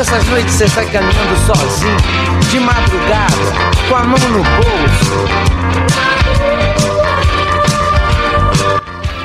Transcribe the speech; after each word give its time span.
dessas 0.00 0.26
noites 0.28 0.54
você 0.54 0.66
sai 0.66 0.86
caminhando 0.86 1.36
sozinho, 1.44 1.96
de 2.50 2.58
madrugada, 2.58 3.34
com 3.86 3.96
a 3.96 4.02
mão 4.02 4.18
no 4.30 4.42
bolso. 4.42 5.28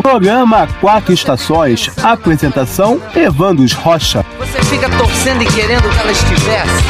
Programa 0.03 0.67
Quatro 0.81 1.13
Estações. 1.13 1.89
Apresentação: 2.03 3.01
Evandos 3.15 3.71
Rocha. 3.71 4.25
Você 4.37 4.61
fica 4.65 4.89
torcendo 4.97 5.43
e 5.43 5.45
querendo 5.45 5.89
que 5.89 5.97
ela 5.97 6.11
estivesse. 6.11 6.83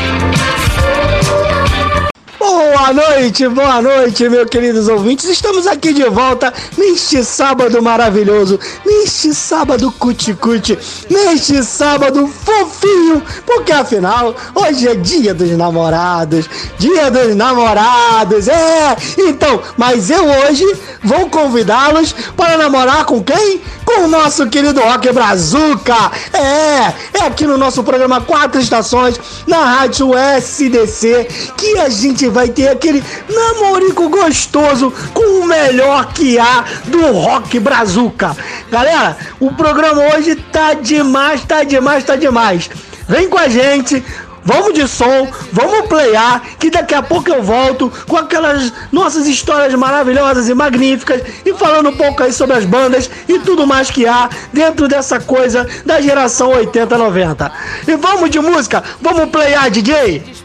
Boa 2.58 2.94
noite, 2.94 3.50
boa 3.50 3.82
noite, 3.82 4.30
meus 4.30 4.50
queridos 4.50 4.88
ouvintes. 4.88 5.26
Estamos 5.26 5.68
aqui 5.68 5.92
de 5.92 6.06
volta 6.06 6.54
neste 6.78 7.22
sábado 7.22 7.84
maravilhoso, 7.84 8.58
neste 8.86 9.34
sábado 9.34 9.92
cuticute, 9.92 10.80
neste 11.10 11.62
sábado 11.62 12.26
fofinho, 12.28 13.22
porque 13.46 13.74
afinal, 13.74 14.34
hoje 14.56 14.88
é 14.88 14.96
dia 14.96 15.34
dos 15.34 15.50
namorados, 15.52 16.50
dia 16.80 17.12
dos 17.12 17.36
namorados, 17.36 18.48
é! 18.48 18.96
Então, 19.18 19.62
mas 19.76 20.10
eu 20.10 20.24
hoje 20.24 20.66
vou 21.04 21.30
convidá-los 21.30 22.14
para 22.38 22.58
namorar 22.58 23.04
com 23.04 23.22
quem? 23.22 23.60
Com 23.84 24.06
o 24.06 24.08
nosso 24.08 24.48
querido 24.48 24.80
Rock 24.80 25.12
Brazuca! 25.12 26.10
É! 26.32 26.94
É 27.20 27.28
aqui 27.28 27.46
no 27.46 27.58
nosso 27.58 27.84
programa 27.84 28.22
Quatro 28.22 28.62
Estações, 28.62 29.20
na 29.46 29.64
Rádio 29.66 30.12
SDC, 30.18 31.28
que 31.58 31.78
a 31.80 31.90
gente 31.90 32.30
vai 32.30 32.45
ter 32.48 32.70
aquele 32.70 33.04
namorico 33.30 34.10
gostoso 34.10 34.92
com 35.14 35.42
o 35.42 35.48
melhor 35.48 36.14
que 36.14 36.38
há 36.40 36.64
do 36.86 37.12
rock 37.12 37.60
brazuca. 37.60 38.36
Galera, 38.70 39.18
o 39.40 39.52
programa 39.54 40.02
hoje 40.16 40.36
tá 40.36 40.74
demais, 40.74 41.44
tá 41.44 41.64
demais, 41.64 42.04
tá 42.04 42.16
demais. 42.16 42.70
Vem 43.08 43.30
com 43.30 43.38
a 43.38 43.48
gente, 43.48 44.04
vamos 44.44 44.74
de 44.74 44.88
som, 44.88 45.28
vamos 45.52 45.88
playar, 45.88 46.42
que 46.60 46.70
daqui 46.70 46.94
a 46.94 47.02
pouco 47.02 47.30
eu 47.30 47.42
volto 47.42 47.92
com 48.08 48.18
aquelas 48.18 48.72
nossas 48.92 49.28
histórias 49.28 49.74
maravilhosas 49.74 50.48
e 50.48 50.54
magníficas 50.54 51.22
e 51.46 51.54
falando 51.54 51.90
um 51.90 51.98
pouco 51.98 52.24
aí 52.24 52.32
sobre 52.32 52.56
as 52.56 52.66
bandas 52.66 53.10
e 53.28 53.40
tudo 53.40 53.68
mais 53.68 53.90
que 53.90 54.08
há 54.08 54.30
dentro 54.54 54.88
dessa 54.88 55.20
coisa 55.20 55.68
da 55.86 56.00
geração 56.00 56.52
80-90. 56.52 57.52
E 57.88 57.96
vamos 57.96 58.30
de 58.30 58.40
música, 58.40 58.84
vamos 59.02 59.30
playar, 59.30 59.70
DJ! 59.70 60.45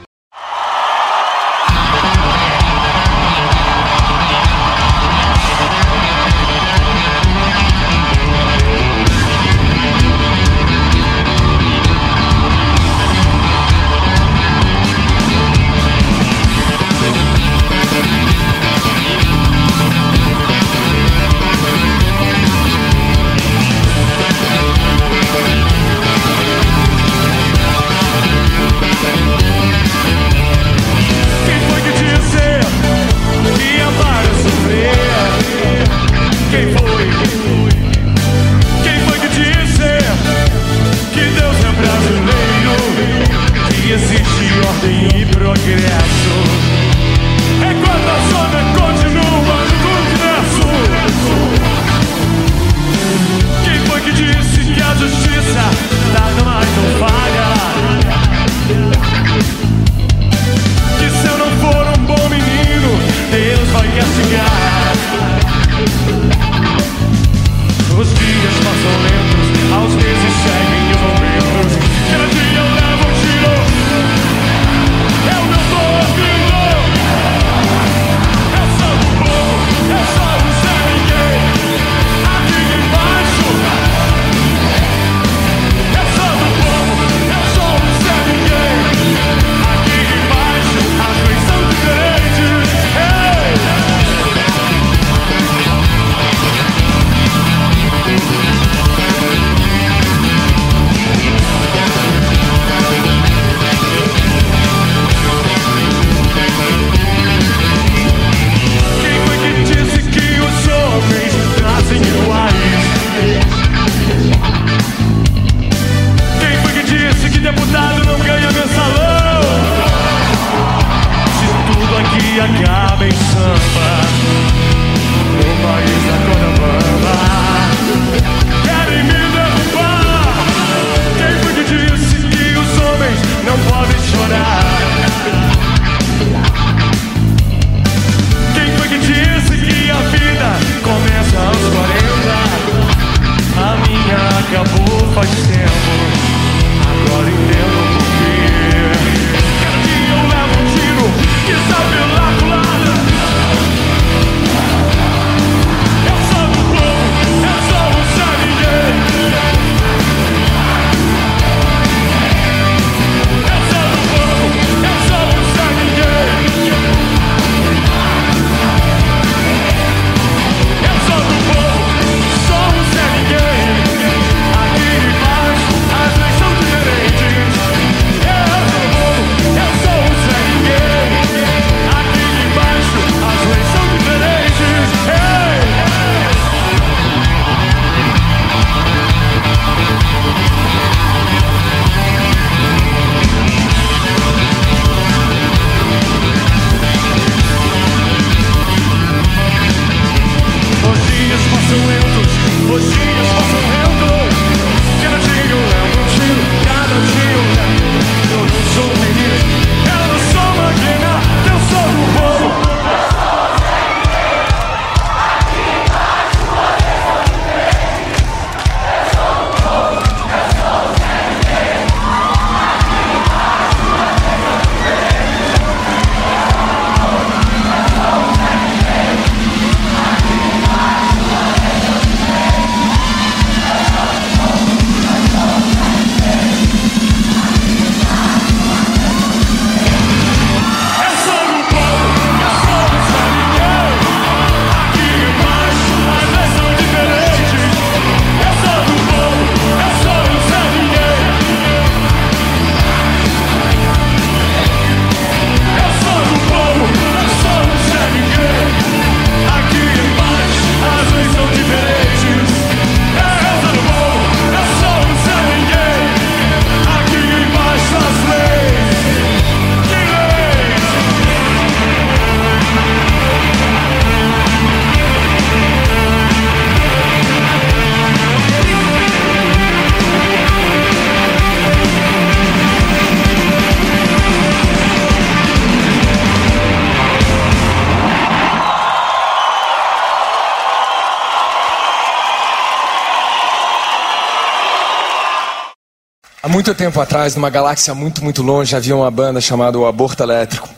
Muito 296.71 296.79
tempo 296.79 297.01
atrás, 297.01 297.35
numa 297.35 297.51
galáxia 297.51 297.93
muito, 297.97 298.23
muito 298.23 298.43
longe, 298.43 298.77
havia 298.77 298.95
uma 298.95 299.11
banda 299.11 299.41
chamada 299.41 299.77
o 299.77 299.87
Aborto 299.87 300.23
Elétrico. 300.23 300.69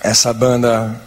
Essa 0.00 0.32
banda 0.32 0.98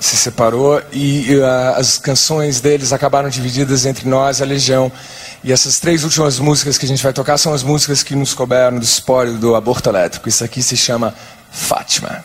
se 0.00 0.16
separou 0.16 0.80
e 0.90 1.36
uh, 1.36 1.76
as 1.76 1.98
canções 1.98 2.62
deles 2.62 2.94
acabaram 2.94 3.28
divididas 3.28 3.84
entre 3.84 4.08
nós 4.08 4.40
e 4.40 4.42
a 4.42 4.46
Legião. 4.46 4.90
E 5.44 5.52
essas 5.52 5.78
três 5.78 6.02
últimas 6.02 6.38
músicas 6.38 6.78
que 6.78 6.86
a 6.86 6.88
gente 6.88 7.02
vai 7.02 7.12
tocar 7.12 7.36
são 7.36 7.52
as 7.52 7.62
músicas 7.62 8.02
que 8.02 8.16
nos 8.16 8.32
couberam 8.32 8.78
do 8.78 8.84
espólio 8.84 9.34
do 9.34 9.54
aborto 9.54 9.90
elétrico. 9.90 10.30
Isso 10.30 10.42
aqui 10.42 10.62
se 10.62 10.76
chama 10.76 11.14
Fátima. 11.50 12.24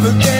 Dia, 0.00 0.31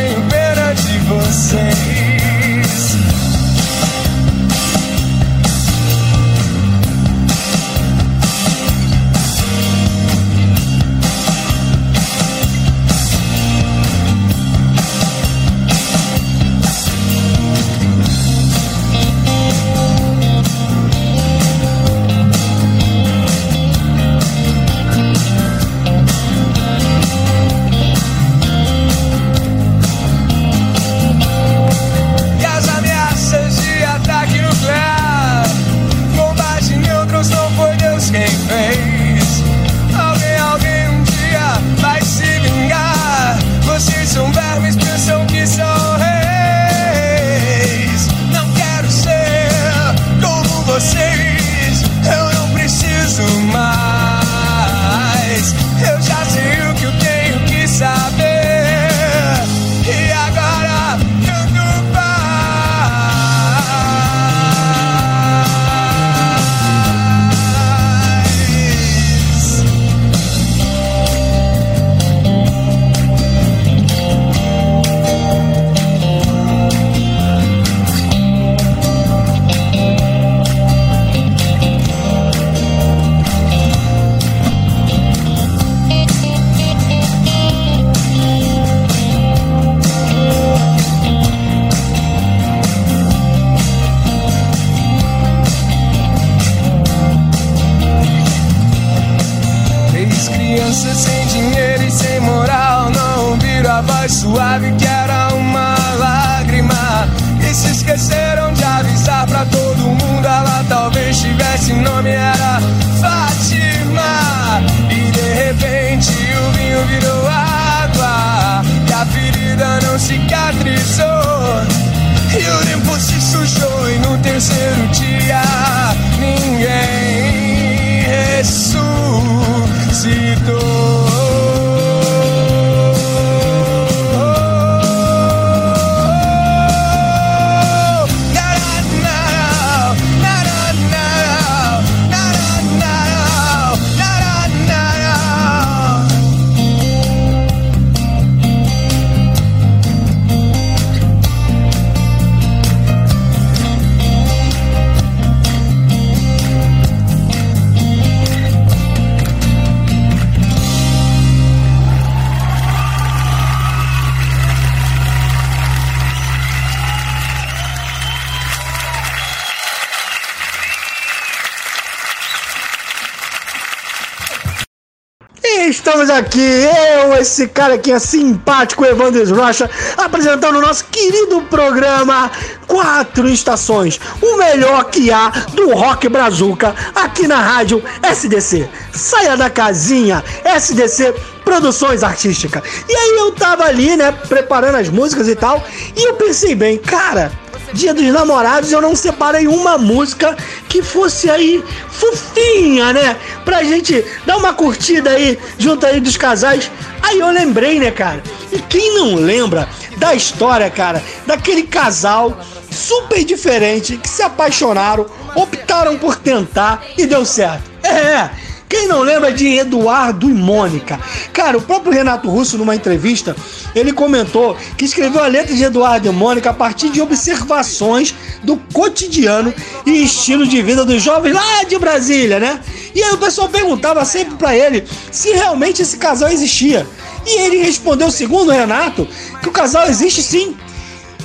aqui, 176.19 176.40
eu, 176.40 177.14
esse 177.14 177.48
cara 177.48 177.74
aqui 177.74 177.92
é 177.92 177.98
simpático, 177.98 178.84
Evandro 178.84 179.22
Rocha, 179.34 179.69
apresentando 179.96 180.58
o 180.58 180.60
nosso 180.60 180.84
querido 180.86 181.42
programa 181.42 182.31
Quatro 182.66 183.28
Estações, 183.28 184.00
o 184.20 184.36
melhor 184.36 184.84
que 184.84 185.10
há 185.10 185.31
do 185.54 185.74
rock 185.74 186.08
brazuca 186.08 186.74
aqui 186.94 187.26
na 187.26 187.36
rádio 187.36 187.82
SDC. 188.02 188.69
Saia 188.92 189.36
da 189.36 189.50
casinha, 189.50 190.22
SDC 190.44 191.14
Produções 191.44 192.02
Artísticas. 192.02 192.62
E 192.88 192.94
aí 192.94 193.16
eu 193.19 193.32
tava 193.32 193.64
ali, 193.64 193.96
né, 193.96 194.12
preparando 194.12 194.76
as 194.76 194.88
músicas 194.88 195.28
e 195.28 195.34
tal, 195.34 195.62
e 195.96 196.08
eu 196.08 196.14
pensei 196.14 196.54
bem, 196.54 196.78
cara, 196.78 197.32
Dia 197.72 197.94
dos 197.94 198.06
Namorados, 198.06 198.70
eu 198.70 198.81
não 198.81 198.94
separei 198.94 199.46
uma 199.46 199.79
música 199.79 200.36
que 200.69 200.82
fosse 200.82 201.31
aí 201.31 201.62
fofinha, 201.88 202.93
né? 202.93 203.17
Pra 203.44 203.62
gente 203.64 204.05
dar 204.26 204.36
uma 204.36 204.52
curtida 204.52 205.10
aí 205.10 205.38
junto 205.58 205.86
aí 205.86 206.00
dos 206.00 206.17
casais. 206.17 206.70
Aí 207.02 207.19
eu 207.19 207.31
lembrei, 207.31 207.79
né, 207.79 207.91
cara? 207.91 208.22
E 208.52 208.58
quem 208.58 208.94
não 208.94 209.14
lembra 209.14 209.69
da 209.96 210.14
história, 210.14 210.69
cara, 210.70 211.02
daquele 211.26 211.62
casal 211.62 212.38
super 212.70 213.24
diferente 213.24 213.96
que 213.96 214.08
se 214.08 214.22
apaixonaram, 214.22 215.06
optaram 215.34 215.98
por 215.98 216.17
tentar 216.17 216.84
e 216.96 217.06
deu 217.06 217.24
certo. 217.24 217.70
É, 217.82 218.31
Quem 218.72 218.88
não 218.88 219.02
lembra 219.02 219.31
de 219.31 219.46
Eduardo 219.58 220.31
e 220.31 220.32
Mônica? 220.32 220.98
Cara, 221.31 221.58
o 221.58 221.60
próprio 221.60 221.93
Renato 221.93 222.31
Russo, 222.31 222.56
numa 222.56 222.74
entrevista, 222.74 223.36
ele 223.74 223.93
comentou 223.93 224.56
que 224.79 224.86
escreveu 224.86 225.22
a 225.22 225.26
letra 225.26 225.55
de 225.55 225.62
Eduardo 225.62 226.08
e 226.08 226.10
Mônica 226.10 226.48
a 226.48 226.55
partir 226.55 226.88
de 226.88 226.98
observações 226.98 228.14
do 228.43 228.56
cotidiano 228.72 229.52
e 229.84 230.02
estilo 230.02 230.46
de 230.46 230.62
vida 230.62 230.86
dos 230.86 231.02
jovens 231.02 231.34
lá 231.34 231.64
de 231.64 231.79
Brasília, 231.79 232.41
né? 232.41 232.60
E 232.94 233.02
aí 233.02 233.12
o 233.12 233.19
pessoal 233.19 233.46
perguntava 233.50 234.06
sempre 234.06 234.36
para 234.36 234.56
ele 234.56 234.84
se 235.10 235.32
realmente 235.32 235.82
esse 235.82 235.98
casal 235.98 236.31
existia. 236.31 236.86
E 237.26 237.41
ele 237.41 237.58
respondeu, 237.58 238.10
segundo 238.10 238.48
o 238.48 238.52
Renato, 238.52 239.06
que 239.43 239.50
o 239.50 239.52
casal 239.52 239.86
existe 239.86 240.22
sim. 240.22 240.56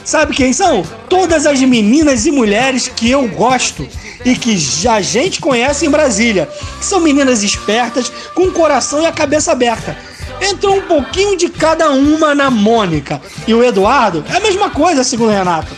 Sabe 0.08 0.34
quem 0.34 0.54
são? 0.54 0.84
Todas 1.10 1.46
as 1.46 1.60
meninas 1.60 2.26
e 2.26 2.32
mulheres 2.32 2.88
que 2.88 3.12
eu 3.12 3.28
gosto 3.28 3.86
e 4.24 4.38
que 4.38 4.58
a 4.88 5.02
gente 5.02 5.42
conhece 5.42 5.86
em 5.86 5.90
Brasília. 5.90 6.48
São 6.80 7.02
meninas 7.02 7.44
espertas, 7.44 8.10
com 8.34 8.44
o 8.44 8.54
coração 8.54 9.02
e 9.02 9.06
a 9.06 9.12
cabeça 9.12 9.52
aberta. 9.52 9.98
Entrou 10.40 10.78
um 10.78 10.82
pouquinho 10.84 11.36
de 11.36 11.50
cada 11.50 11.90
uma 11.90 12.34
na 12.34 12.50
Mônica. 12.50 13.22
E 13.46 13.54
o 13.54 13.62
Eduardo 13.62 14.24
é 14.32 14.38
a 14.38 14.40
mesma 14.40 14.70
coisa, 14.70 15.04
segundo 15.04 15.28
o 15.28 15.34
Renato. 15.34 15.76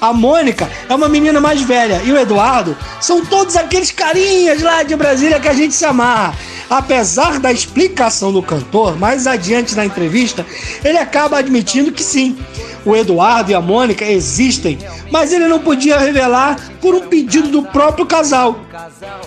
A 0.00 0.12
Mônica 0.12 0.70
é 0.88 0.94
uma 0.94 1.08
menina 1.08 1.40
mais 1.40 1.60
velha 1.62 2.00
e 2.04 2.12
o 2.12 2.16
Eduardo 2.16 2.76
são 3.00 3.24
todos 3.24 3.56
aqueles 3.56 3.90
carinhas 3.90 4.62
lá 4.62 4.82
de 4.84 4.94
Brasília 4.94 5.40
que 5.40 5.48
a 5.48 5.52
gente 5.52 5.74
se 5.74 5.84
amarra. 5.84 6.34
Apesar 6.70 7.40
da 7.40 7.50
explicação 7.50 8.32
do 8.32 8.42
cantor, 8.42 8.96
mais 8.96 9.26
adiante 9.26 9.74
na 9.74 9.84
entrevista, 9.84 10.46
ele 10.84 10.98
acaba 10.98 11.38
admitindo 11.38 11.90
que 11.90 12.02
sim, 12.02 12.38
o 12.84 12.94
Eduardo 12.94 13.50
e 13.50 13.54
a 13.54 13.60
Mônica 13.60 14.04
existem, 14.04 14.78
mas 15.10 15.32
ele 15.32 15.48
não 15.48 15.58
podia 15.58 15.98
revelar 15.98 16.56
por 16.80 16.94
um 16.94 17.08
pedido 17.08 17.48
do 17.48 17.62
próprio 17.62 18.06
casal. 18.06 18.60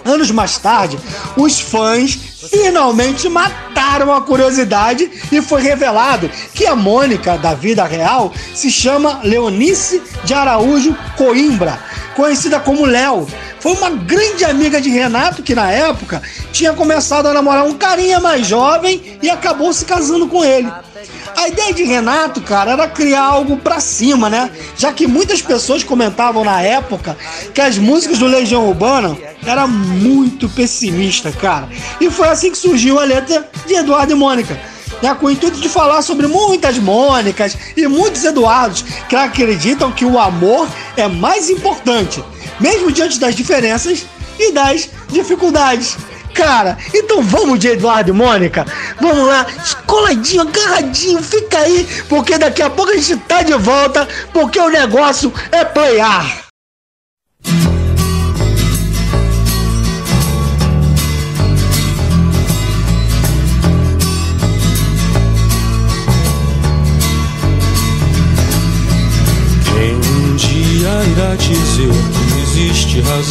Anos 0.05 0.31
mais 0.31 0.57
tarde, 0.57 0.97
os 1.35 1.59
fãs 1.59 2.30
finalmente 2.49 3.29
mataram 3.29 4.13
a 4.13 4.21
curiosidade 4.21 5.09
e 5.31 5.41
foi 5.41 5.61
revelado 5.61 6.29
que 6.53 6.65
a 6.65 6.75
Mônica 6.75 7.37
da 7.37 7.53
vida 7.53 7.83
real 7.83 8.33
se 8.53 8.71
chama 8.71 9.21
Leonice 9.23 10.01
de 10.23 10.33
Araújo 10.33 10.95
Coimbra, 11.17 11.79
conhecida 12.15 12.59
como 12.59 12.85
Léo. 12.85 13.27
Foi 13.59 13.73
uma 13.73 13.91
grande 13.91 14.43
amiga 14.43 14.81
de 14.81 14.89
Renato 14.89 15.43
que 15.43 15.53
na 15.53 15.71
época 15.71 16.21
tinha 16.51 16.73
começado 16.73 17.27
a 17.27 17.33
namorar 17.33 17.63
um 17.63 17.77
carinha 17.77 18.19
mais 18.19 18.47
jovem 18.47 19.19
e 19.21 19.29
acabou 19.29 19.71
se 19.71 19.85
casando 19.85 20.27
com 20.27 20.43
ele. 20.43 20.71
A 21.37 21.47
ideia 21.47 21.73
de 21.73 21.83
Renato, 21.83 22.41
cara, 22.41 22.71
era 22.71 22.87
criar 22.87 23.23
algo 23.23 23.57
pra 23.57 23.79
cima, 23.79 24.29
né? 24.29 24.49
Já 24.77 24.91
que 24.91 25.07
muitas 25.07 25.41
pessoas 25.41 25.83
comentavam 25.83 26.43
na 26.43 26.61
época 26.61 27.17
que 27.53 27.61
as 27.61 27.77
músicas 27.77 28.19
do 28.19 28.25
Legião 28.25 28.67
Urbana 28.67 29.17
eram 29.45 29.67
muito 29.67 30.49
pessimistas, 30.49 31.35
cara. 31.35 31.67
E 31.99 32.09
foi 32.09 32.27
assim 32.31 32.51
que 32.51 32.57
surgiu 32.57 32.99
a 32.99 33.03
letra 33.03 33.49
de 33.65 33.73
Eduardo 33.73 34.13
e 34.13 34.15
Mônica. 34.15 34.59
Né, 35.01 35.15
com 35.15 35.25
o 35.25 35.31
intuito 35.31 35.59
de 35.59 35.67
falar 35.67 36.01
sobre 36.03 36.27
muitas 36.27 36.77
Mônicas 36.77 37.57
e 37.75 37.87
muitos 37.87 38.23
Eduardos 38.23 38.83
que 39.09 39.15
acreditam 39.15 39.91
que 39.91 40.05
o 40.05 40.19
amor 40.19 40.67
é 40.95 41.07
mais 41.07 41.49
importante, 41.49 42.23
mesmo 42.59 42.91
diante 42.91 43.19
das 43.19 43.33
diferenças 43.35 44.05
e 44.37 44.51
das 44.51 44.89
dificuldades. 45.09 45.97
Cara, 46.35 46.77
então 46.93 47.21
vamos 47.23 47.59
de 47.59 47.69
Eduardo 47.69 48.11
e 48.11 48.13
Mônica? 48.13 48.65
Vamos 48.99 49.27
lá, 49.27 49.45
coladinho, 49.85 50.43
agarradinho, 50.43 51.21
fica 51.21 51.57
aí, 51.57 51.87
porque 52.07 52.37
daqui 52.37 52.61
a 52.61 52.69
pouco 52.69 52.91
a 52.91 52.95
gente 52.95 53.17
tá 53.21 53.41
de 53.41 53.53
volta, 53.53 54.07
porque 54.31 54.59
o 54.59 54.69
negócio 54.69 55.33
é 55.51 55.65
playar. 55.65 56.45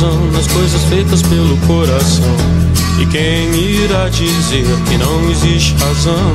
Razão 0.01 0.31
nas 0.33 0.47
coisas 0.47 0.83
feitas 0.85 1.23
pelo 1.23 1.57
coração? 1.67 2.37
E 2.99 3.07
quem 3.07 3.55
irá 3.55 4.09
dizer 4.09 4.65
que 4.89 4.97
não 4.97 5.31
existe 5.31 5.75
razão? 5.75 6.35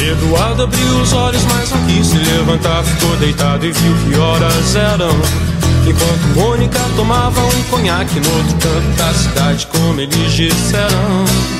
Eduardo 0.00 0.64
abriu 0.64 1.00
os 1.00 1.12
olhos, 1.14 1.42
mas 1.44 1.70
não 1.70 1.86
quis 1.86 2.06
se 2.06 2.18
levantar. 2.18 2.84
Ficou 2.84 3.16
deitado 3.16 3.64
e 3.64 3.72
viu 3.72 3.94
que 4.04 4.18
horas 4.18 4.76
eram. 4.76 5.10
Enquanto 5.86 6.34
Mônica 6.34 6.80
tomava 6.96 7.40
um 7.40 7.62
conhaque 7.70 8.20
no 8.20 8.36
outro 8.36 8.56
canto 8.56 8.96
da 8.96 9.14
cidade, 9.14 9.66
como 9.68 10.00
eles 10.00 10.32
disseram. 10.32 11.55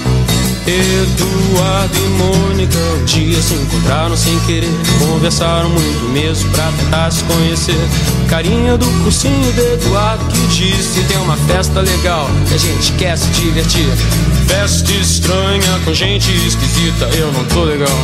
Eduardo 0.67 1.97
e 1.97 2.09
Mônica 2.19 2.77
um 3.01 3.05
dia 3.05 3.41
se 3.41 3.55
encontraram 3.55 4.17
sem 4.17 4.37
querer. 4.41 4.69
Conversaram 4.99 5.71
muito 5.71 6.13
mesmo 6.13 6.51
pra 6.51 6.73
tentar 6.73 7.11
se 7.13 7.23
conhecer. 7.25 7.89
Carinha 8.29 8.77
do 8.77 8.87
cursinho 9.05 9.53
de 9.53 9.61
Eduardo 9.61 10.25
que 10.27 10.47
disse: 10.49 11.01
Tem 11.05 11.19
uma 11.19 11.37
festa 11.37 11.81
legal 11.81 12.29
que 12.49 12.55
a 12.55 12.59
gente 12.59 12.93
quer 12.95 13.17
se 13.17 13.29
divertir. 13.29 13.89
Festa 14.49 14.91
estranha 14.93 15.81
com 15.85 15.95
gente 15.95 16.33
esquisita, 16.47 17.05
eu 17.17 17.31
não 17.33 17.45
tô 17.45 17.63
legal. 17.63 18.01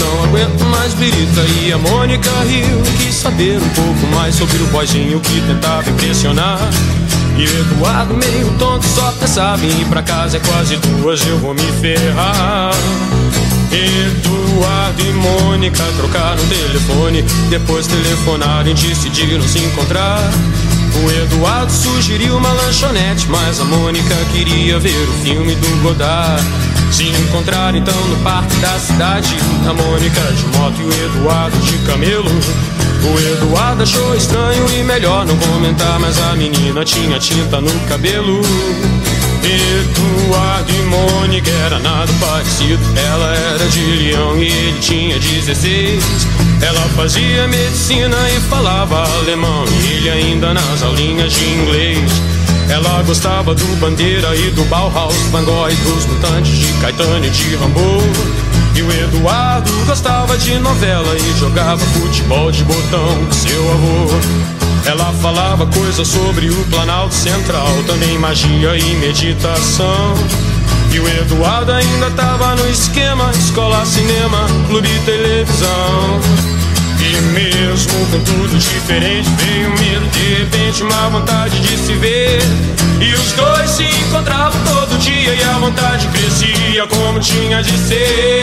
Não 0.00 0.24
aguento 0.24 0.64
mais 0.70 0.94
birita 0.94 1.40
e 1.62 1.72
a 1.72 1.78
Mônica 1.78 2.30
riu. 2.48 2.82
Quis 2.98 3.14
saber 3.14 3.58
um 3.58 3.68
pouco 3.68 4.06
mais 4.14 4.34
sobre 4.34 4.56
o 4.56 4.66
boizinho 4.66 5.20
que 5.20 5.40
tentava 5.42 5.88
impressionar. 5.88 6.58
E 7.36 7.44
Eduardo 7.44 8.16
meio 8.16 8.50
tonto 8.58 8.86
só 8.86 9.12
pensava 9.12 9.64
em 9.64 9.80
ir 9.80 9.86
pra 9.86 10.02
casa. 10.02 10.36
É 10.36 10.40
quase 10.40 10.76
duas, 10.76 11.26
eu 11.26 11.38
vou 11.38 11.54
me 11.54 11.72
ferrar. 11.80 12.72
Eduardo 13.72 15.00
e 15.02 15.12
Mônica 15.12 15.82
trocaram 15.96 16.46
telefone. 16.46 17.22
Depois 17.48 17.86
telefonaram 17.86 18.70
e 18.70 18.74
decidiram 18.74 19.42
se 19.42 19.58
encontrar. 19.58 20.20
O 20.94 21.10
Eduardo 21.10 21.72
sugeriu 21.72 22.36
uma 22.36 22.52
lanchonete, 22.52 23.26
mas 23.28 23.58
a 23.60 23.64
Mônica 23.64 24.14
queria 24.32 24.78
ver 24.78 25.08
o 25.08 25.12
filme 25.24 25.54
do 25.54 25.82
Godard. 25.82 26.44
Se 26.92 27.04
encontraram 27.04 27.78
então 27.78 27.98
no 28.08 28.16
parque 28.18 28.54
da 28.56 28.78
cidade, 28.78 29.34
a 29.66 29.72
Mônica 29.72 30.20
de 30.20 30.58
moto 30.58 30.74
e 30.78 30.84
o 30.84 31.06
Eduardo 31.06 31.58
de 31.60 31.78
camelo. 31.86 32.30
O 33.04 33.18
Eduardo 33.18 33.82
achou 33.82 34.14
estranho 34.14 34.64
e 34.78 34.82
melhor 34.84 35.26
não 35.26 35.36
comentar, 35.36 35.98
mas 35.98 36.18
a 36.20 36.34
menina 36.34 36.84
tinha 36.84 37.18
tinta 37.18 37.60
no 37.60 37.70
cabelo. 37.88 38.40
Eduardo 39.44 40.72
e 40.72 40.82
Mônica 40.82 41.50
era 41.66 41.78
nada 41.80 42.12
parecido. 42.20 42.80
Ela 42.96 43.34
era 43.34 43.68
de 43.68 43.80
Leão 43.80 44.36
e 44.38 44.46
ele 44.46 44.80
tinha 44.80 45.18
16. 45.18 46.02
Ela 46.62 46.80
fazia 46.96 47.48
medicina 47.48 48.16
e 48.30 48.40
falava 48.48 49.02
alemão. 49.18 49.64
E 49.82 49.92
ele 49.94 50.10
ainda 50.10 50.54
nas 50.54 50.82
aulinhas 50.82 51.32
de 51.32 51.44
inglês. 51.44 52.10
Ela 52.68 53.02
gostava 53.02 53.54
do 53.54 53.66
Bandeira 53.80 54.34
e 54.36 54.50
do 54.52 54.64
Bauhaus, 54.64 55.14
Van 55.32 55.44
Gogh 55.44 55.74
dos 55.84 56.06
Mutantes, 56.06 56.56
de 56.56 56.72
Caetano 56.74 57.26
e 57.26 57.30
de 57.30 57.56
Rambo. 57.56 58.00
E 58.74 58.82
o 58.82 58.90
Eduardo 58.90 59.70
gostava 59.86 60.36
de 60.38 60.58
novela 60.58 61.14
e 61.16 61.38
jogava 61.38 61.78
futebol 61.78 62.50
de 62.50 62.64
botão 62.64 63.26
com 63.26 63.32
seu 63.32 63.70
avô. 63.70 64.52
Ela 64.86 65.12
falava 65.20 65.66
coisas 65.66 66.08
sobre 66.08 66.48
o 66.48 66.64
Planalto 66.66 67.14
Central, 67.14 67.68
também 67.86 68.18
magia 68.18 68.76
e 68.76 68.96
meditação. 68.96 70.14
E 70.92 70.98
o 70.98 71.08
Eduardo 71.08 71.72
ainda 71.72 72.10
tava 72.12 72.54
no 72.56 72.68
esquema: 72.68 73.30
escola, 73.32 73.84
cinema, 73.84 74.46
clube, 74.68 74.88
televisão. 75.04 76.20
E 77.02 77.20
mesmo 77.32 78.06
com 78.06 78.20
tudo 78.20 78.56
diferente, 78.56 79.28
veio 79.38 79.70
medo, 79.70 80.06
de 80.12 80.34
repente 80.34 80.84
uma 80.84 81.08
vontade 81.10 81.58
de 81.60 81.76
se 81.76 81.94
ver. 81.94 82.40
E 83.00 83.12
os 83.12 83.32
dois 83.32 83.68
se 83.70 83.82
encontravam 83.82 84.60
todo 84.64 84.96
dia 84.98 85.34
e 85.34 85.42
a 85.42 85.58
vontade 85.58 86.06
crescia 86.08 86.86
como 86.86 87.18
tinha 87.18 87.60
de 87.60 87.76
ser. 87.76 88.42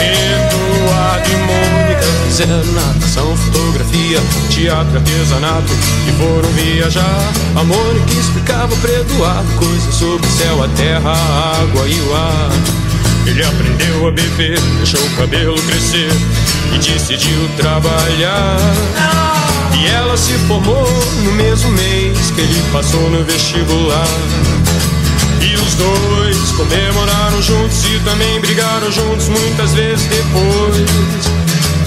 Eduardo 0.00 1.28
e 1.28 1.36
Mônica 1.36 2.02
fizeram 2.28 2.64
natação, 2.72 3.36
fotografia, 3.36 4.20
teatro, 4.50 4.96
artesanato 4.96 5.72
e 6.06 6.12
foram 6.12 6.48
viajar. 6.50 7.32
A 7.56 7.64
Mônica 7.64 8.12
explicava 8.12 8.76
pra 8.76 8.92
Eduardo 8.92 9.52
coisas 9.56 9.94
sobre 9.94 10.24
o 10.24 10.30
céu, 10.30 10.62
a 10.62 10.68
terra, 10.68 11.10
a 11.10 11.62
água 11.62 11.88
e 11.88 12.00
o 12.00 12.14
ar. 12.14 12.77
Ele 13.26 13.44
aprendeu 13.44 14.08
a 14.08 14.10
beber, 14.10 14.60
deixou 14.78 15.00
o 15.00 15.10
cabelo 15.16 15.54
crescer 15.62 16.10
e 16.74 16.78
decidiu 16.78 17.48
trabalhar. 17.56 18.58
E 19.78 19.86
ela 19.86 20.16
se 20.16 20.32
formou 20.46 20.88
no 21.24 21.32
mesmo 21.32 21.70
mês 21.72 22.30
que 22.32 22.40
ele 22.40 22.62
passou 22.72 23.10
no 23.10 23.22
vestibular. 23.24 24.08
E 25.40 25.54
os 25.54 25.74
dois 25.74 26.52
comemoraram 26.52 27.42
juntos 27.42 27.84
e 27.84 27.98
também 28.00 28.40
brigaram 28.40 28.90
juntos 28.90 29.28
muitas 29.28 29.72
vezes 29.72 30.06
depois. 30.06 31.38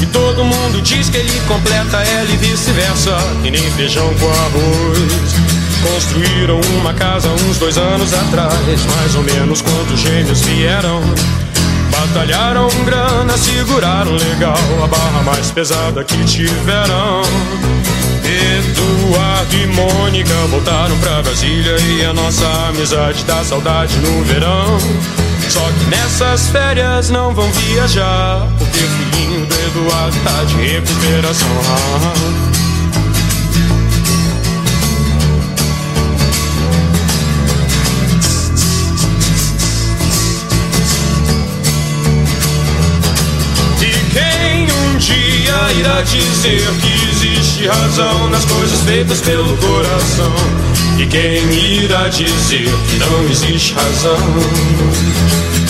E 0.02 0.06
todo 0.08 0.44
mundo 0.44 0.82
diz 0.82 1.10
que 1.10 1.18
ele 1.18 1.42
completa 1.48 1.98
ela 1.98 2.32
e 2.32 2.38
vice-versa, 2.38 3.18
e 3.44 3.52
nem 3.52 3.72
feijão 3.72 4.12
com 4.16 4.28
arroz. 4.28 5.41
Construíram 5.84 6.62
uma 6.80 6.94
casa 6.94 7.30
uns 7.30 7.58
dois 7.58 7.78
anos 7.78 8.14
atrás, 8.14 8.86
mais 8.98 9.16
ou 9.16 9.24
menos 9.24 9.62
quando 9.62 9.94
os 9.94 10.00
gêmeos 10.00 10.42
vieram. 10.42 11.02
Batalharam 11.92 12.70
grana, 12.86 13.38
seguraram 13.38 14.14
legal 14.14 14.58
a 14.84 14.88
barra 14.88 15.24
mais 15.24 15.52
pesada 15.52 16.04
que 16.04 16.24
tiveram. 16.26 17.22
Eduardo 18.24 19.56
e 19.56 19.68
Mônica 19.68 20.34
voltaram 20.50 20.98
pra 21.00 21.22
Brasília 21.22 21.76
e 21.80 22.06
a 22.06 22.14
nossa 22.14 22.48
amizade 22.70 23.24
dá 23.26 23.44
saudade 23.44 23.98
no 23.98 24.24
verão. 24.24 24.80
Só 25.50 25.60
que 25.60 25.86
nessas 25.90 26.48
férias 26.48 27.10
não 27.10 27.34
vão 27.34 27.52
viajar, 27.52 28.48
porque 28.58 28.80
o 28.80 28.88
filhinho 28.88 29.46
do 29.46 29.54
Eduardo 29.54 30.18
tá 30.24 30.44
de 30.46 30.56
recuperação. 30.56 32.61
Dia 45.02 45.74
irá 45.80 46.02
dizer 46.02 46.62
que 46.80 47.10
existe 47.10 47.68
razão 47.68 48.30
nas 48.30 48.46
coisas 48.46 48.80
feitas 48.82 49.20
pelo 49.22 49.58
coração. 49.58 50.34
E 51.00 51.08
quem 51.08 51.84
irá 51.84 52.08
dizer 52.08 52.70
que 52.90 52.98
não 53.00 53.24
existe 53.30 53.74
razão? 53.74 55.61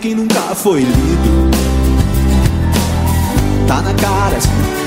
Que 0.00 0.14
nunca 0.14 0.40
foi 0.54 0.80
lido. 0.80 1.50
Tá 3.68 3.82
na 3.82 3.92
cara, 3.92 4.38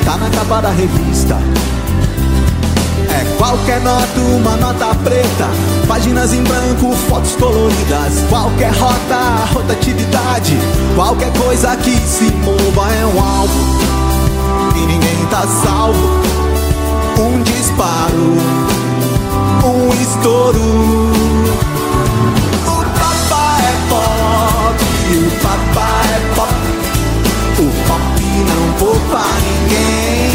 tá 0.03 0.17
na 0.17 0.29
capa 0.31 0.61
da 0.61 0.69
revista. 0.71 1.37
É 3.11 3.37
qualquer 3.37 3.79
nota, 3.81 4.19
uma 4.19 4.57
nota 4.57 4.95
preta. 5.03 5.47
Páginas 5.87 6.33
em 6.33 6.41
branco, 6.41 6.95
fotos 7.07 7.35
coloridas. 7.35 8.23
Qualquer 8.27 8.73
rota, 8.73 9.45
rotatividade. 9.53 10.57
Qualquer 10.95 11.31
coisa 11.33 11.75
que 11.77 11.95
se 11.97 12.31
mova 12.31 12.91
é 12.91 13.05
um 13.05 13.19
alvo. 13.19 14.73
E 14.75 14.79
ninguém 14.79 15.25
tá 15.29 15.45
salvo. 15.63 16.23
Um 17.19 17.43
disparo, 17.43 18.33
um 19.63 19.93
estouro. 20.01 21.42
Papá 25.43 25.89
é 26.05 26.35
pop. 26.35 26.53
O 27.59 27.67
pop 27.87 28.21
não 28.49 28.73
poupa 28.79 29.23
ninguém. 29.43 30.31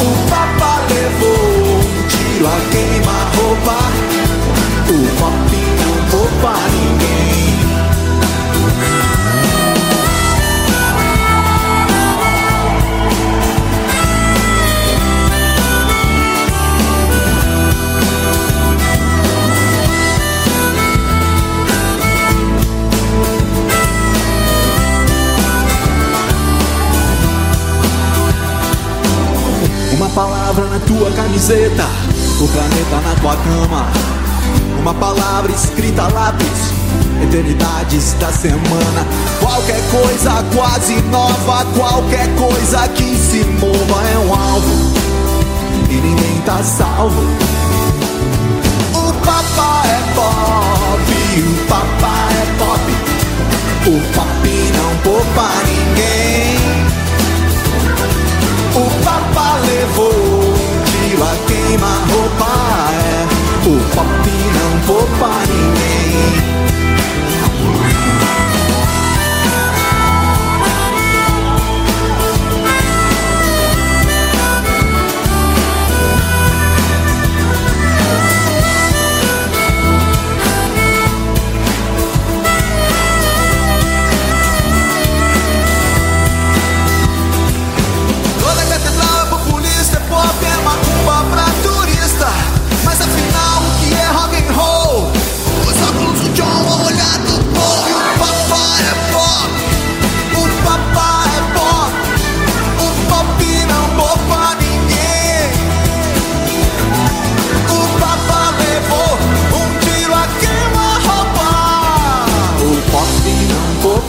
O 0.00 0.30
Papa 0.30 0.80
levou 0.88 1.42
um 1.74 2.08
tiro 2.08 2.46
a 2.46 2.56
queima-roupa. 2.70 3.78
O 4.88 4.98
pop 5.18 5.50
não 5.80 5.96
poupa 6.10 6.52
ninguém. 6.70 7.23
Palavra 30.54 30.78
na 30.78 30.78
tua 30.86 31.10
camiseta, 31.10 31.84
o 32.40 32.46
planeta 32.48 33.00
na 33.02 33.14
tua 33.20 33.36
cama. 33.36 33.86
Uma 34.78 34.94
palavra 34.94 35.50
escrita 35.50 36.02
a 36.02 36.08
lápis, 36.08 36.72
eternidades 37.22 38.12
da 38.14 38.30
semana. 38.30 39.06
Qualquer 39.40 39.80
coisa 39.90 40.44
quase 40.54 41.00
nova, 41.10 41.64
qualquer 41.76 42.28
coisa 42.36 42.86
que 42.88 43.16
se 43.16 43.44
mova 43.44 44.08
é 44.08 44.18
um 44.18 44.32
alvo. 44.32 44.94
E 45.90 45.94
ninguém 45.94 46.40
tá 46.44 46.62
salvo. 46.62 47.20
O 48.94 49.12
papá 49.24 49.82
é 49.86 50.00
pop, 50.14 51.40
o 51.40 51.66
papá 51.68 52.28
é 52.30 52.46
pop. 52.58 52.92
O 53.86 54.00
pop 54.14 54.48
não 54.76 54.96
poupa 55.02 55.50
ninguém. 55.66 56.54
O 58.76 59.04
papá 59.04 59.58
levou 59.66 60.23
tiro 61.14 61.22
a 61.22 61.36
queima-roupa. 61.46 62.50
É. 62.92 63.68
O 63.68 63.94
pop 63.94 64.30
não 64.54 64.80
poupa 64.86 65.30
ninguém. 65.48 66.53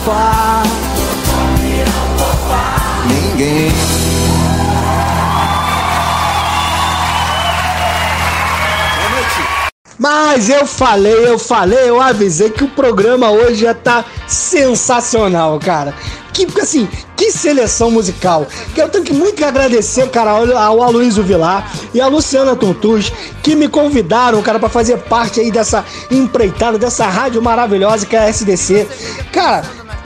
Poupar 0.06 0.64
ninguém. 3.08 3.72
Mas 9.98 10.50
eu 10.50 10.68
falei, 10.68 11.28
eu 11.28 11.40
falei, 11.40 11.90
eu 11.90 12.00
avisei 12.00 12.52
que 12.52 12.64
o 12.64 12.70
programa 12.70 13.32
hoje 13.32 13.62
já 13.62 13.74
tá 13.74 14.06
sensacional, 14.28 15.58
cara. 15.60 15.96
Que, 16.34 16.46
assim, 16.60 16.88
que 17.16 17.32
seleção 17.32 17.90
musical. 17.90 18.46
Que 18.74 18.82
eu 18.82 18.90
tenho 18.90 19.06
que 19.06 19.14
muito 19.14 19.44
agradecer, 19.44 20.10
cara, 20.10 20.32
ao 20.32 20.84
Aloysio 20.84 21.24
Vilar 21.24 21.72
e 21.94 22.02
a 22.02 22.08
Luciana 22.08 22.58
Tuntuz, 22.58 23.12
que 23.42 23.56
me 23.56 23.70
convidaram, 23.70 24.42
cara, 24.44 24.60
para 24.60 24.68
fazer 24.68 24.98
parte 24.98 25.40
aí 25.40 25.50
dessa 25.50 25.86
empreitada, 26.12 26.78
dessa 26.78 27.08
rádio 27.08 27.42
maravilhosa 27.42 28.06
que 28.06 28.18
é 28.18 28.20
a 28.20 28.30
SDC. 28.30 28.86
Cara, 29.32 29.64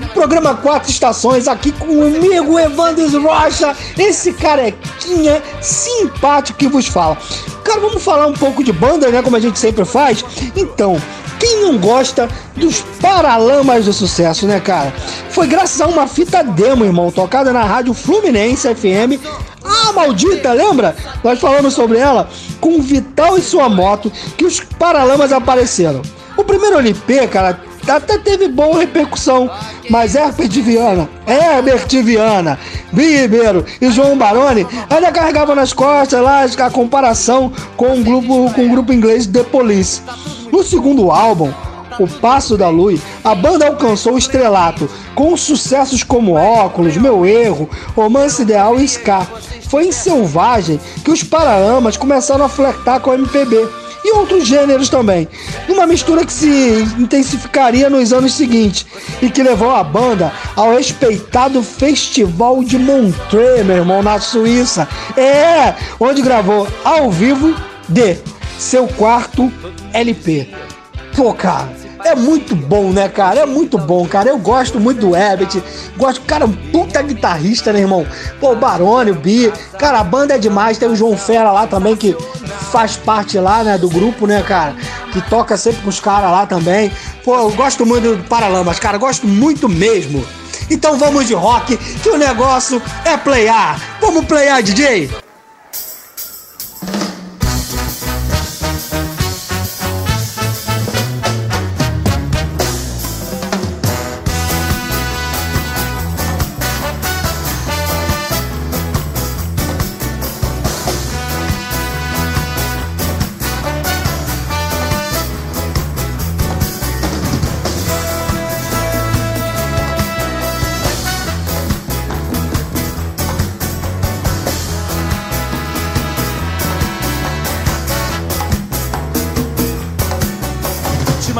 Programa 0.07 0.55
Quatro 0.55 0.89
Estações 0.89 1.47
aqui 1.47 1.71
com 1.71 1.85
o 1.87 2.03
amigo 2.03 2.59
Evandro 2.59 3.21
Rocha, 3.21 3.75
esse 3.97 4.33
carequinha 4.33 5.41
simpático 5.61 6.57
que 6.57 6.67
vos 6.67 6.87
fala. 6.87 7.17
Cara, 7.63 7.79
vamos 7.81 8.03
falar 8.03 8.27
um 8.27 8.33
pouco 8.33 8.63
de 8.63 8.71
banda, 8.71 9.09
né? 9.09 9.21
Como 9.21 9.35
a 9.35 9.39
gente 9.39 9.59
sempre 9.59 9.85
faz. 9.85 10.23
Então, 10.55 10.99
quem 11.39 11.61
não 11.61 11.77
gosta 11.77 12.27
dos 12.55 12.81
Paralamas 13.01 13.85
do 13.85 13.93
Sucesso, 13.93 14.45
né, 14.45 14.59
cara? 14.59 14.93
Foi 15.29 15.47
graças 15.47 15.79
a 15.79 15.87
uma 15.87 16.07
fita 16.07 16.43
demo, 16.43 16.83
irmão, 16.83 17.11
tocada 17.11 17.53
na 17.53 17.63
rádio 17.63 17.93
Fluminense 17.93 18.67
FM. 18.73 19.23
Ah, 19.63 19.93
maldita, 19.93 20.51
lembra? 20.51 20.95
Nós 21.23 21.39
falamos 21.39 21.73
sobre 21.73 21.97
ela 21.97 22.29
com 22.59 22.81
Vital 22.81 23.37
e 23.37 23.41
sua 23.41 23.69
moto 23.69 24.11
que 24.37 24.45
os 24.45 24.59
Paralamas 24.59 25.31
apareceram. 25.31 26.01
O 26.35 26.43
primeiro 26.43 26.77
LP, 26.77 27.27
cara, 27.27 27.59
até 27.95 28.17
teve 28.17 28.47
boa 28.47 28.79
repercussão, 28.79 29.49
mas 29.89 30.15
Herbert 30.15 30.49
Viana, 30.49 31.09
Herbert 31.27 31.87
Viana, 32.03 32.59
Ribeiro 32.93 33.65
e 33.81 33.91
João 33.91 34.17
Baroni 34.17 34.65
ainda 34.89 35.11
carregavam 35.11 35.55
nas 35.55 35.73
costas 35.73 36.21
lá 36.21 36.43
a 36.43 36.71
comparação 36.71 37.51
com 37.75 37.99
o 37.99 38.03
grupo, 38.03 38.53
com 38.53 38.69
grupo 38.69 38.93
inglês 38.93 39.25
The 39.27 39.43
Police. 39.43 40.01
No 40.51 40.63
segundo 40.63 41.11
álbum, 41.11 41.51
O 41.99 42.07
Passo 42.07 42.57
da 42.57 42.69
Luz, 42.69 43.01
a 43.23 43.35
banda 43.35 43.67
alcançou 43.67 44.13
o 44.13 44.17
estrelato, 44.17 44.89
com 45.13 45.35
sucessos 45.35 46.01
como 46.01 46.33
Óculos, 46.33 46.95
Meu 46.95 47.25
Erro, 47.25 47.69
Romance 47.95 48.41
Ideal 48.41 48.79
e 48.79 48.85
Ska. 48.85 49.27
Foi 49.67 49.85
em 49.85 49.91
Selvagem 49.91 50.79
que 51.03 51.11
os 51.11 51.23
Paralamas 51.23 51.97
começaram 51.97 52.45
a 52.45 52.49
flertar 52.49 53.01
com 53.01 53.09
o 53.09 53.13
MPB 53.15 53.67
e 54.03 54.11
outros 54.11 54.47
gêneros 54.47 54.89
também. 54.89 55.27
Uma 55.67 55.85
mistura 55.85 56.25
que 56.25 56.33
se 56.33 56.47
intensificaria 56.97 57.89
nos 57.89 58.13
anos 58.13 58.33
seguintes 58.33 58.85
e 59.21 59.29
que 59.29 59.43
levou 59.43 59.71
a 59.71 59.83
banda 59.83 60.31
ao 60.55 60.73
respeitado 60.73 61.61
Festival 61.61 62.63
de 62.63 62.77
Montreux, 62.77 63.65
meu 63.65 63.77
irmão, 63.77 64.01
na 64.01 64.19
Suíça. 64.19 64.87
É, 65.17 65.73
onde 65.99 66.21
gravou 66.21 66.67
ao 66.83 67.11
vivo 67.11 67.55
de 67.87 68.17
seu 68.57 68.87
quarto 68.87 69.51
LP. 69.93 70.49
Pô, 71.15 71.33
cara, 71.33 71.69
é 72.03 72.15
muito 72.15 72.55
bom, 72.55 72.91
né, 72.91 73.09
cara? 73.09 73.41
É 73.41 73.45
muito 73.45 73.77
bom, 73.77 74.07
cara. 74.07 74.29
Eu 74.29 74.37
gosto 74.37 74.79
muito 74.79 74.99
do 75.01 75.15
Herbert. 75.15 75.61
Gosto, 75.97 76.21
cara, 76.21 76.45
um 76.45 76.51
puta 76.51 77.01
guitarrista, 77.01 77.73
né, 77.73 77.79
irmão? 77.79 78.05
Pô, 78.39 78.51
o 78.51 78.55
Barone, 78.55 79.11
o 79.11 79.15
Bi. 79.15 79.51
Cara, 79.77 79.99
a 79.99 80.03
banda 80.03 80.35
é 80.35 80.37
demais. 80.37 80.77
Tem 80.77 80.89
o 80.89 80.95
João 80.95 81.17
Fera 81.17 81.51
lá 81.51 81.67
também, 81.67 81.95
que 81.95 82.15
faz 82.71 82.95
parte 82.95 83.37
lá, 83.37 83.63
né, 83.63 83.77
do 83.77 83.89
grupo, 83.89 84.25
né, 84.25 84.41
cara? 84.43 84.75
Que 85.11 85.21
toca 85.29 85.57
sempre 85.57 85.81
com 85.81 85.89
os 85.89 85.99
caras 85.99 86.31
lá 86.31 86.45
também. 86.45 86.91
Pô, 87.23 87.35
eu 87.35 87.51
gosto 87.51 87.85
muito 87.85 88.15
do 88.15 88.23
Paralamas, 88.23 88.79
cara. 88.79 88.97
Gosto 88.97 89.27
muito 89.27 89.67
mesmo. 89.67 90.25
Então 90.69 90.97
vamos 90.97 91.27
de 91.27 91.33
rock, 91.33 91.77
que 91.77 92.09
o 92.09 92.17
negócio 92.17 92.81
é 93.03 93.17
playar. 93.17 93.79
Vamos 93.99 94.25
playar, 94.25 94.61
DJ? 94.61 95.09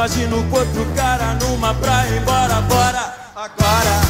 Imagino 0.00 0.38
outro 0.50 0.86
cara 0.96 1.36
numa 1.42 1.74
praia, 1.74 2.16
embora, 2.16 2.62
bora, 2.62 3.14
agora. 3.36 4.00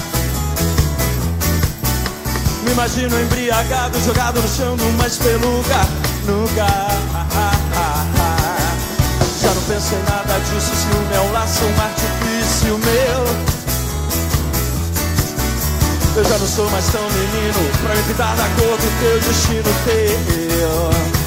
Me 2.63 2.71
imagino 2.71 3.21
embriagado, 3.21 3.99
jogado 4.05 4.41
no 4.41 4.49
chão 4.49 4.77
numa 4.77 5.09
espeluga, 5.09 5.81
nunca. 6.27 6.67
Já 9.43 9.53
não 9.53 9.63
penso 9.63 9.95
em 9.97 10.03
nada 10.05 10.39
disso, 10.39 10.71
ciúme 10.77 11.13
é 11.13 11.21
um 11.23 11.33
laço, 11.33 11.65
um 11.65 11.83
artifício 11.83 12.79
meu. 12.79 13.27
Eu 16.19 16.25
já 16.25 16.39
não 16.39 16.47
sou 16.47 16.71
mais 16.71 16.87
tão 16.87 17.03
menino 17.03 17.69
pra 17.83 17.97
me 17.97 18.03
pintar 18.05 18.37
da 18.37 18.45
cor 18.45 18.79
do 18.79 19.01
teu 19.01 19.21
destino 19.23 19.75
teu. 19.85 21.20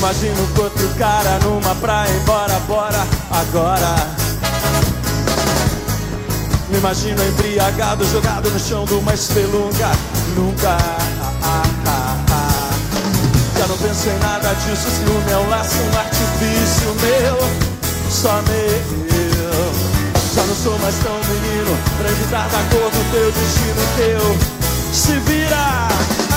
Imagino 0.00 0.48
com 0.54 0.62
outro 0.62 0.88
cara 0.98 1.38
numa 1.40 1.74
praia, 1.74 2.10
embora, 2.10 2.58
bora, 2.60 3.06
agora. 3.30 3.94
Me 6.70 6.78
imagino 6.78 7.22
embriagado, 7.22 8.06
jogado 8.06 8.50
no 8.50 8.58
chão 8.58 8.86
de 8.86 8.94
uma 8.94 9.12
espelunga, 9.12 9.90
nunca. 10.34 10.78
Já 13.58 13.66
não 13.66 13.76
penso 13.76 14.08
em 14.08 14.18
nada 14.20 14.54
disso, 14.54 14.88
ciúme 14.88 15.32
é 15.32 15.36
um 15.36 15.50
laço, 15.50 15.76
um 15.76 15.98
artifício 15.98 16.94
meu, 17.02 17.36
só 18.10 18.40
meu. 18.48 19.00
Já 20.34 20.42
não 20.44 20.54
sou 20.54 20.78
mais 20.78 20.94
tão 20.96 21.12
menino 21.12 21.76
pra 21.98 22.10
evitar 22.10 22.48
da 22.48 22.58
cor 22.70 22.90
do 22.90 23.10
teu 23.12 23.30
destino 23.32 23.84
teu. 23.98 24.38
Se 24.94 25.12
vira! 25.30 26.29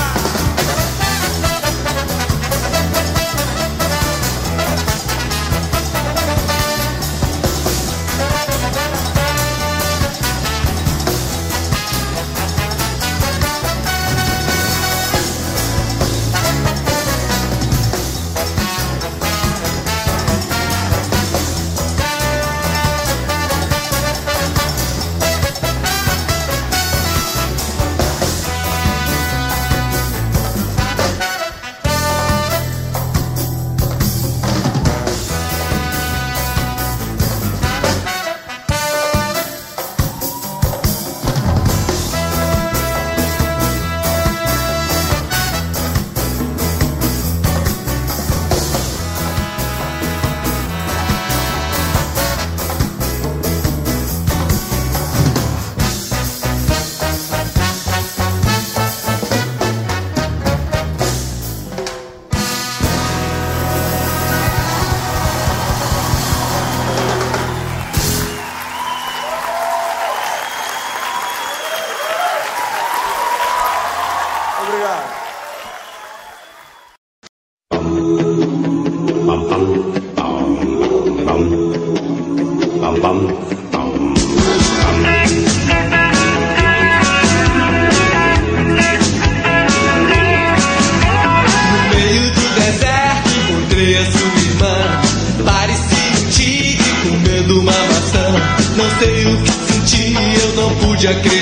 ya 101.04 101.20
que 101.20 101.33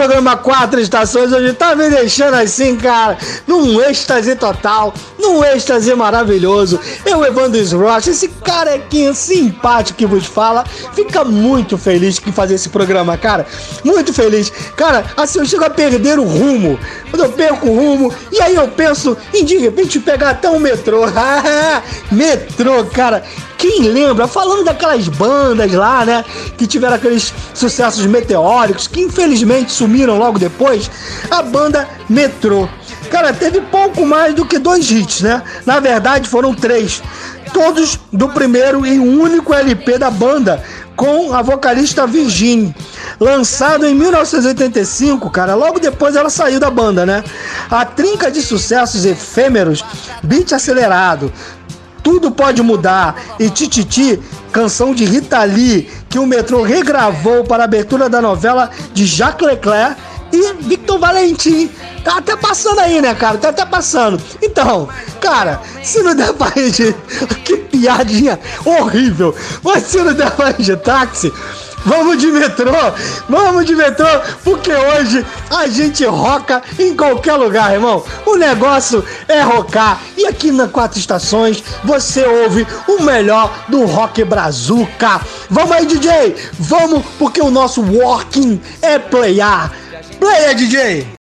programa 0.00 0.34
Quatro 0.34 0.80
Estações 0.80 1.30
hoje 1.30 1.52
tá 1.52 1.76
me 1.76 1.90
deixando 1.90 2.32
assim, 2.32 2.74
cara, 2.74 3.18
num 3.46 3.82
êxtase 3.82 4.34
total, 4.34 4.94
num 5.18 5.44
êxtase 5.44 5.94
maravilhoso. 5.94 6.80
Eu, 7.04 7.22
Evandro 7.22 7.60
Rocha, 7.78 8.08
esse 8.08 8.28
carequinha 8.28 9.12
simpático 9.12 9.98
que 9.98 10.06
vos 10.06 10.24
fala, 10.24 10.64
fica 10.94 11.22
muito 11.22 11.76
feliz 11.76 12.18
em 12.26 12.32
fazer 12.32 12.54
esse 12.54 12.70
programa, 12.70 13.18
cara. 13.18 13.46
Muito 13.84 14.10
feliz. 14.14 14.50
Cara, 14.74 15.04
assim, 15.18 15.38
eu 15.38 15.44
chego 15.44 15.64
a 15.64 15.70
perder 15.70 16.18
o 16.18 16.24
rumo. 16.24 16.78
Quando 17.10 17.24
eu 17.24 17.32
perco 17.32 17.68
o 17.68 17.76
rumo, 17.76 18.14
e 18.32 18.40
aí 18.40 18.54
eu 18.54 18.68
penso 18.68 19.14
em 19.34 19.44
de 19.44 19.58
repente 19.58 20.00
pegar 20.00 20.30
até 20.30 20.48
um 20.48 20.58
metrô. 20.58 21.02
metrô, 22.10 22.84
cara. 22.86 23.22
Quem 23.60 23.82
lembra? 23.82 24.26
Falando 24.26 24.64
daquelas 24.64 25.06
bandas 25.06 25.70
lá, 25.72 26.02
né? 26.06 26.24
Que 26.56 26.66
tiveram 26.66 26.94
aqueles 26.96 27.30
sucessos 27.52 28.06
meteóricos, 28.06 28.88
que 28.88 29.02
infelizmente 29.02 29.70
sumiram 29.70 30.16
logo 30.16 30.38
depois. 30.38 30.90
A 31.30 31.42
banda 31.42 31.86
Metrô. 32.08 32.66
Cara, 33.10 33.34
teve 33.34 33.60
pouco 33.60 34.06
mais 34.06 34.34
do 34.34 34.46
que 34.46 34.58
dois 34.58 34.90
hits, 34.90 35.20
né? 35.20 35.42
Na 35.66 35.78
verdade, 35.78 36.26
foram 36.26 36.54
três. 36.54 37.02
Todos 37.52 38.00
do 38.10 38.30
primeiro 38.30 38.86
e 38.86 38.98
único 38.98 39.52
LP 39.52 39.98
da 39.98 40.10
banda, 40.10 40.64
com 40.96 41.34
a 41.34 41.42
vocalista 41.42 42.06
Virginie. 42.06 42.74
Lançado 43.18 43.86
em 43.86 43.94
1985, 43.94 45.28
cara, 45.28 45.54
logo 45.54 45.78
depois 45.78 46.16
ela 46.16 46.30
saiu 46.30 46.58
da 46.58 46.70
banda, 46.70 47.04
né? 47.04 47.22
A 47.70 47.84
trinca 47.84 48.30
de 48.30 48.40
sucessos 48.40 49.04
efêmeros, 49.04 49.84
beat 50.22 50.52
acelerado, 50.52 51.30
tudo 52.02 52.30
Pode 52.30 52.62
Mudar 52.62 53.16
e 53.38 53.48
Tititi, 53.50 54.20
canção 54.52 54.94
de 54.94 55.04
Rita 55.04 55.42
Lee, 55.44 55.90
que 56.08 56.18
o 56.18 56.26
metrô 56.26 56.62
regravou 56.62 57.44
para 57.44 57.62
a 57.62 57.64
abertura 57.64 58.08
da 58.08 58.20
novela 58.20 58.70
de 58.92 59.06
Jacques 59.06 59.46
Leclerc 59.46 59.96
e 60.32 60.54
Victor 60.62 60.98
Valentim. 60.98 61.70
Tá 62.04 62.18
até 62.18 62.36
passando 62.36 62.78
aí, 62.80 63.00
né, 63.00 63.14
cara? 63.14 63.36
Tá 63.38 63.50
até 63.50 63.64
passando. 63.66 64.20
Então, 64.42 64.88
cara, 65.20 65.60
se 65.82 66.02
não 66.02 66.14
der 66.14 66.32
pra 66.32 66.50
de... 66.50 66.94
Que 67.44 67.56
piadinha 67.56 68.38
horrível. 68.64 69.34
Mas 69.62 69.84
se 69.84 69.98
não 69.98 70.14
der 70.14 70.30
pra 70.30 70.52
de 70.52 70.76
táxi... 70.76 71.32
Vamos 71.84 72.18
de 72.18 72.26
metrô, 72.26 72.72
vamos 73.28 73.64
de 73.64 73.74
metrô, 73.74 74.06
porque 74.44 74.72
hoje 74.72 75.24
a 75.50 75.66
gente 75.66 76.04
roca 76.04 76.62
em 76.78 76.94
qualquer 76.94 77.34
lugar, 77.34 77.72
irmão. 77.72 78.04
O 78.26 78.36
negócio 78.36 79.04
é 79.26 79.40
rocar. 79.40 80.00
E 80.16 80.26
aqui 80.26 80.50
na 80.50 80.68
Quatro 80.68 80.98
Estações 80.98 81.62
você 81.84 82.24
ouve 82.24 82.66
o 82.86 83.02
melhor 83.02 83.50
do 83.68 83.84
rock 83.86 84.22
brazuca. 84.24 85.20
Vamos 85.48 85.72
aí, 85.72 85.86
DJ, 85.86 86.36
vamos, 86.58 87.04
porque 87.18 87.40
o 87.40 87.50
nosso 87.50 87.82
walking 87.82 88.60
é 88.82 88.98
playar. 88.98 89.72
Playa, 90.18 90.54
DJ! 90.54 91.19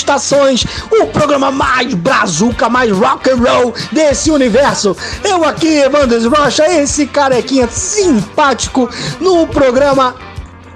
Estações, 0.00 0.64
o 0.90 1.06
programa 1.06 1.50
mais 1.50 1.92
brazuca, 1.94 2.68
mais 2.68 2.90
rock 2.90 3.30
and 3.30 3.36
roll 3.36 3.74
desse 3.92 4.30
universo. 4.30 4.96
Eu 5.22 5.44
aqui, 5.44 5.68
Evandro 5.68 6.30
Rocha, 6.30 6.66
esse 6.66 7.06
carequinha 7.06 7.68
simpático 7.68 8.88
no 9.20 9.46
programa 9.46 10.14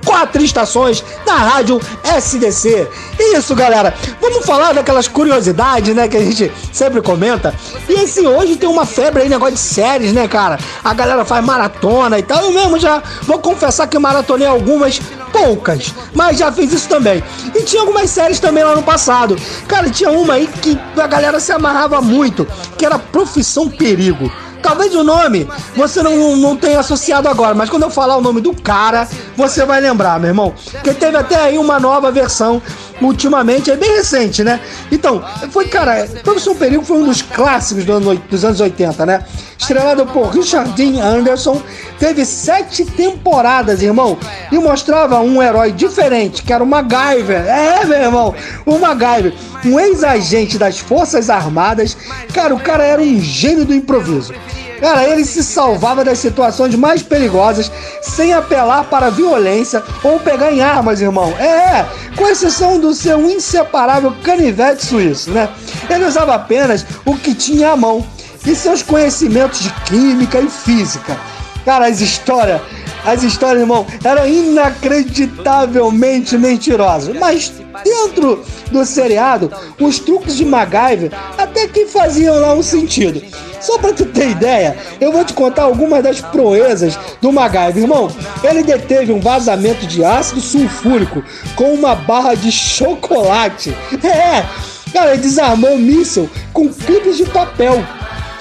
Quatro 0.04 0.42
Estações 0.42 1.02
na 1.26 1.36
rádio 1.36 1.80
SDC. 2.04 2.86
Isso, 3.18 3.54
galera. 3.54 3.94
Vamos 4.20 4.44
falar 4.44 4.74
daquelas 4.74 5.08
curiosidades, 5.08 5.94
né, 5.94 6.06
que 6.06 6.16
a 6.16 6.20
gente 6.20 6.52
sempre 6.72 7.00
comenta. 7.00 7.54
E 7.88 8.04
esse 8.04 8.20
hoje 8.26 8.56
tem 8.56 8.68
uma 8.68 8.84
febre 8.84 9.22
aí, 9.22 9.28
negócio 9.28 9.54
de 9.54 9.60
séries, 9.60 10.12
né, 10.12 10.28
cara? 10.28 10.58
A 10.84 10.92
galera 10.92 11.24
faz 11.24 11.44
maratona 11.44 12.18
e 12.18 12.22
tal. 12.22 12.42
Eu 12.42 12.52
mesmo 12.52 12.78
já 12.78 13.02
vou 13.22 13.38
confessar 13.38 13.86
que 13.86 13.98
maratonei 13.98 14.46
algumas 14.46 15.00
poucas, 15.32 15.92
mas 16.14 16.38
já 16.38 16.52
fiz 16.52 16.72
isso 16.72 16.88
também. 16.88 17.22
E 17.54 17.62
tinha 17.62 17.82
algumas 17.82 18.10
séries 18.10 18.40
também 18.40 18.64
lá 18.64 18.74
no 18.74 18.82
passado. 18.82 19.36
Cara, 19.68 19.88
tinha 19.90 20.10
uma 20.10 20.34
aí 20.34 20.46
que 20.46 20.78
a 21.00 21.06
galera 21.06 21.38
se 21.38 21.52
amarrava 21.52 22.00
muito, 22.00 22.46
que 22.76 22.84
era 22.84 22.98
Profissão 22.98 23.68
Perigo. 23.68 24.30
Talvez 24.64 24.94
o 24.94 25.04
nome 25.04 25.46
você 25.76 26.02
não, 26.02 26.36
não 26.36 26.56
tenha 26.56 26.80
associado 26.80 27.28
agora, 27.28 27.54
mas 27.54 27.68
quando 27.68 27.82
eu 27.82 27.90
falar 27.90 28.16
o 28.16 28.22
nome 28.22 28.40
do 28.40 28.54
cara, 28.54 29.06
você 29.36 29.62
vai 29.66 29.78
lembrar, 29.78 30.18
meu 30.18 30.30
irmão. 30.30 30.54
Porque 30.72 30.94
teve 30.94 31.18
até 31.18 31.36
aí 31.36 31.58
uma 31.58 31.78
nova 31.78 32.10
versão 32.10 32.62
ultimamente, 33.06 33.70
é 33.70 33.76
bem 33.76 33.96
recente, 33.96 34.42
né? 34.42 34.60
Então, 34.90 35.22
foi, 35.50 35.66
cara, 35.66 36.06
Profissão 36.22 36.54
Perigo 36.54 36.84
foi 36.84 36.98
um 36.98 37.04
dos 37.04 37.22
clássicos 37.22 37.84
do 37.84 37.92
ano, 37.92 38.14
dos 38.30 38.44
anos 38.44 38.60
80, 38.60 39.06
né? 39.06 39.24
Estrelado 39.58 40.04
por 40.06 40.28
Richard 40.28 40.72
Dean 40.72 41.02
Anderson, 41.02 41.62
teve 41.98 42.24
sete 42.24 42.84
temporadas, 42.84 43.82
irmão, 43.82 44.18
e 44.50 44.58
mostrava 44.58 45.20
um 45.20 45.42
herói 45.42 45.72
diferente, 45.72 46.42
que 46.42 46.52
era 46.52 46.62
o 46.62 46.66
MacGyver. 46.66 47.46
É, 47.46 47.84
meu 47.84 47.98
irmão, 47.98 48.34
o 48.66 48.78
MacGyver, 48.78 49.32
um 49.64 49.78
ex-agente 49.78 50.58
das 50.58 50.78
Forças 50.78 51.30
Armadas. 51.30 51.96
Cara, 52.32 52.54
o 52.54 52.60
cara 52.60 52.84
era 52.84 53.00
um 53.00 53.20
gênio 53.20 53.64
do 53.64 53.74
improviso. 53.74 54.34
Cara, 54.80 55.08
ele 55.08 55.24
se 55.24 55.42
salvava 55.42 56.04
das 56.04 56.18
situações 56.18 56.74
mais 56.74 57.02
perigosas 57.02 57.70
sem 58.02 58.32
apelar 58.32 58.84
para 58.84 59.10
violência 59.10 59.82
ou 60.02 60.20
pegar 60.20 60.52
em 60.52 60.60
armas, 60.60 61.00
irmão. 61.00 61.32
É, 61.38 61.86
com 62.16 62.28
exceção 62.28 62.78
do 62.78 62.94
seu 62.94 63.30
inseparável 63.30 64.14
canivete 64.22 64.84
suíço, 64.84 65.30
né? 65.30 65.48
Ele 65.88 66.04
usava 66.04 66.34
apenas 66.34 66.84
o 67.04 67.16
que 67.16 67.34
tinha 67.34 67.70
à 67.70 67.76
mão 67.76 68.04
e 68.46 68.54
seus 68.54 68.82
conhecimentos 68.82 69.60
de 69.60 69.72
química 69.84 70.40
e 70.40 70.48
física. 70.48 71.18
Cara, 71.64 71.86
as 71.86 72.00
histórias, 72.00 72.60
as 73.04 73.22
histórias, 73.22 73.62
irmão, 73.62 73.86
eram 74.04 74.28
inacreditavelmente 74.28 76.36
mentirosas. 76.36 77.16
Mas 77.18 77.52
dentro 77.82 78.44
do 78.70 78.84
seriado, 78.84 79.50
os 79.80 79.98
truques 79.98 80.36
de 80.36 80.44
MacGyver 80.44 81.10
até 81.38 81.66
que 81.66 81.86
faziam 81.86 82.38
lá 82.38 82.52
um 82.52 82.62
sentido. 82.62 83.22
Só 83.64 83.78
pra 83.78 83.94
tu 83.94 84.04
ter 84.04 84.28
ideia, 84.28 84.76
eu 85.00 85.10
vou 85.10 85.24
te 85.24 85.32
contar 85.32 85.62
algumas 85.62 86.04
das 86.04 86.20
proezas 86.20 86.98
do 87.22 87.32
MacGyver. 87.32 87.78
Irmão, 87.78 88.14
ele 88.42 88.62
deteve 88.62 89.10
um 89.10 89.20
vazamento 89.20 89.86
de 89.86 90.04
ácido 90.04 90.38
sulfúrico 90.42 91.24
com 91.56 91.72
uma 91.72 91.94
barra 91.94 92.34
de 92.34 92.52
chocolate. 92.52 93.74
É, 94.04 94.44
cara, 94.92 95.14
ele 95.14 95.22
desarmou 95.22 95.70
um 95.70 95.78
míssil 95.78 96.28
com 96.52 96.68
clipes 96.68 97.16
de 97.16 97.24
papel. 97.24 97.82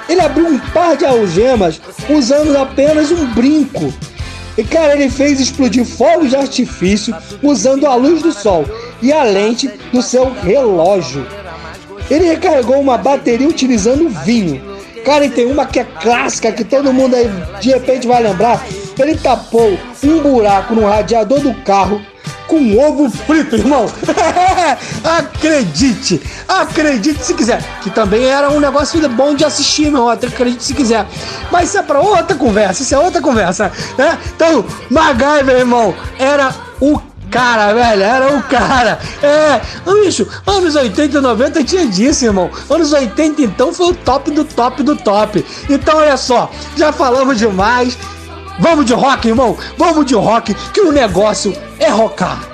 Ele 0.10 0.20
abriu 0.20 0.46
um 0.46 0.60
par 0.60 0.98
de 0.98 1.06
algemas 1.06 1.80
usando 2.10 2.58
apenas 2.58 3.10
um 3.10 3.26
brinco. 3.28 3.94
E 4.58 4.64
cara, 4.66 4.94
ele 4.94 5.10
fez 5.10 5.40
explodir 5.40 5.86
fogos 5.86 6.32
de 6.32 6.36
artifício 6.36 7.16
usando 7.42 7.88
a 7.88 7.96
luz 7.96 8.22
do 8.22 8.34
sol 8.34 8.66
e 9.02 9.14
a 9.14 9.24
lente 9.24 9.72
do 9.94 10.02
seu 10.02 10.34
relógio. 10.34 11.26
Ele 12.12 12.26
recarregou 12.26 12.82
uma 12.82 12.98
bateria 12.98 13.48
utilizando 13.48 14.10
vinho. 14.10 14.73
Cara, 15.04 15.26
e 15.26 15.30
tem 15.30 15.46
uma 15.46 15.66
que 15.66 15.80
é 15.80 15.84
clássica, 15.84 16.52
que 16.52 16.64
todo 16.64 16.94
mundo 16.94 17.16
aí 17.16 17.30
de 17.60 17.70
repente 17.70 18.08
vai 18.08 18.24
lembrar. 18.24 18.64
Ele 18.98 19.18
tapou 19.18 19.78
um 20.04 20.22
buraco 20.22 20.76
no 20.76 20.86
radiador 20.86 21.40
do 21.40 21.54
carro 21.64 22.02
com 22.48 22.58
um 22.58 22.80
ovo 22.80 23.10
frito, 23.10 23.56
irmão. 23.56 23.86
acredite, 25.04 26.22
acredite 26.48 27.24
se 27.26 27.34
quiser. 27.34 27.64
Que 27.82 27.90
também 27.90 28.26
era 28.26 28.50
um 28.52 28.60
negócio 28.60 29.08
bom 29.10 29.36
de 29.36 29.44
assistir, 29.44 29.92
meu. 29.92 30.10
Acredite 30.10 30.64
se 30.64 30.74
quiser. 30.74 31.06
Mas 31.52 31.70
isso 31.70 31.80
é 31.80 31.84
pra 31.84 32.00
outra 32.00 32.36
conversa, 32.36 32.84
isso 32.84 32.96
é 32.96 33.00
outra 33.00 33.22
conversa, 33.22 33.72
né? 33.98 34.18
Então, 34.36 34.64
MacGyver, 34.90 35.58
irmão, 35.58 35.96
era 36.20 36.54
o 36.80 37.00
cara, 37.34 37.74
velho. 37.74 38.04
Era 38.04 38.38
o 38.38 38.44
cara. 38.44 39.00
É, 39.22 39.60
bicho, 40.04 40.28
anos 40.46 40.76
80 40.76 41.18
e 41.18 41.22
90 41.22 41.64
tinha 41.64 41.88
disso, 41.88 42.26
irmão. 42.26 42.50
Anos 42.70 42.94
80 42.94 43.42
então 43.42 43.74
foi 43.74 43.88
o 43.88 43.94
top 43.96 44.32
do 44.32 44.46
top 44.46 44.84
do 44.84 44.96
top. 44.96 45.44
Então 45.70 45.98
olha 45.98 46.16
só, 46.16 46.50
já 46.78 46.94
falamos 46.94 47.40
demais. 47.40 47.98
Vamos 48.60 48.86
de 48.86 48.94
rock, 48.94 49.28
irmão. 49.28 49.58
Vamos 49.78 50.06
de 50.06 50.14
rock, 50.14 50.54
que 50.72 50.82
o 50.82 50.92
negócio 50.92 51.56
é 51.80 51.90
rockar. 51.90 52.53